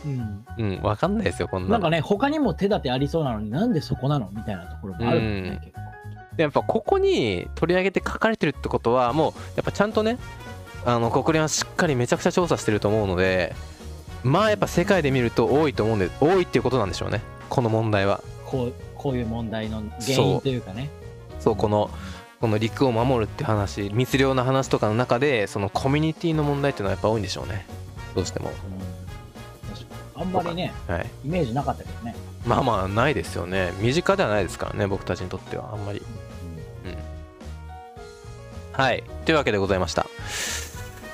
[0.06, 0.46] うん。
[0.58, 1.72] うん分かんないですよこんなの。
[1.74, 5.44] なんかね他にも手立てありそうなのになんでそこなのみたいなところもあるもんうん。
[5.44, 5.82] ね結構。
[6.38, 10.20] でやっぱここに取り上げて書かれてるってことはもうやっぱちゃんとね
[10.86, 13.56] あの国連はしっかりめちゃくちゃ調査してると思うので
[14.24, 17.22] まあやっぱ世界で見ると多いと思うんで多いっていうことなんでしょうね。
[17.50, 18.22] この問題は。
[18.46, 20.90] こうこういう問題の原因というかね。
[21.40, 21.90] そうこの
[22.40, 27.66] この陸を守るって話密漁の話とかの中でそのコミュニティの問題っていうのはやっぱ多いんでしょうね。
[28.16, 28.52] どうしても。
[30.16, 30.22] うん。
[30.22, 31.10] あんまりねはい。
[31.26, 32.16] イメージなかったけどね。
[32.46, 33.74] まあまあないですよね。
[33.80, 35.74] 身近ではないですからね僕たちにとっては。
[35.74, 36.02] あんまり。
[38.78, 39.04] はい。
[39.26, 40.06] というわけでございました。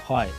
[0.09, 0.29] はい。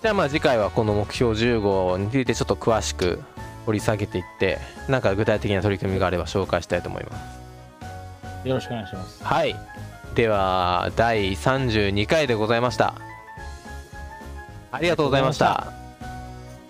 [0.00, 3.20] じゃあまあ次回はこの目標15についてちょっと詳しく
[3.66, 7.10] 掘り下げていってなんか具体的な取り組みがあれば紹介したいと思いま
[8.42, 8.48] す。
[8.48, 9.22] よろしくお願いします。
[9.22, 9.54] はい
[10.14, 12.94] では第32回でございました。
[14.72, 15.72] ありがとうございました。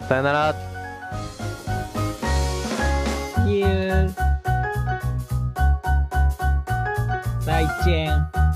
[0.09, 0.55] さよなら。
[3.45, 4.11] See you.
[7.41, 8.50] 再见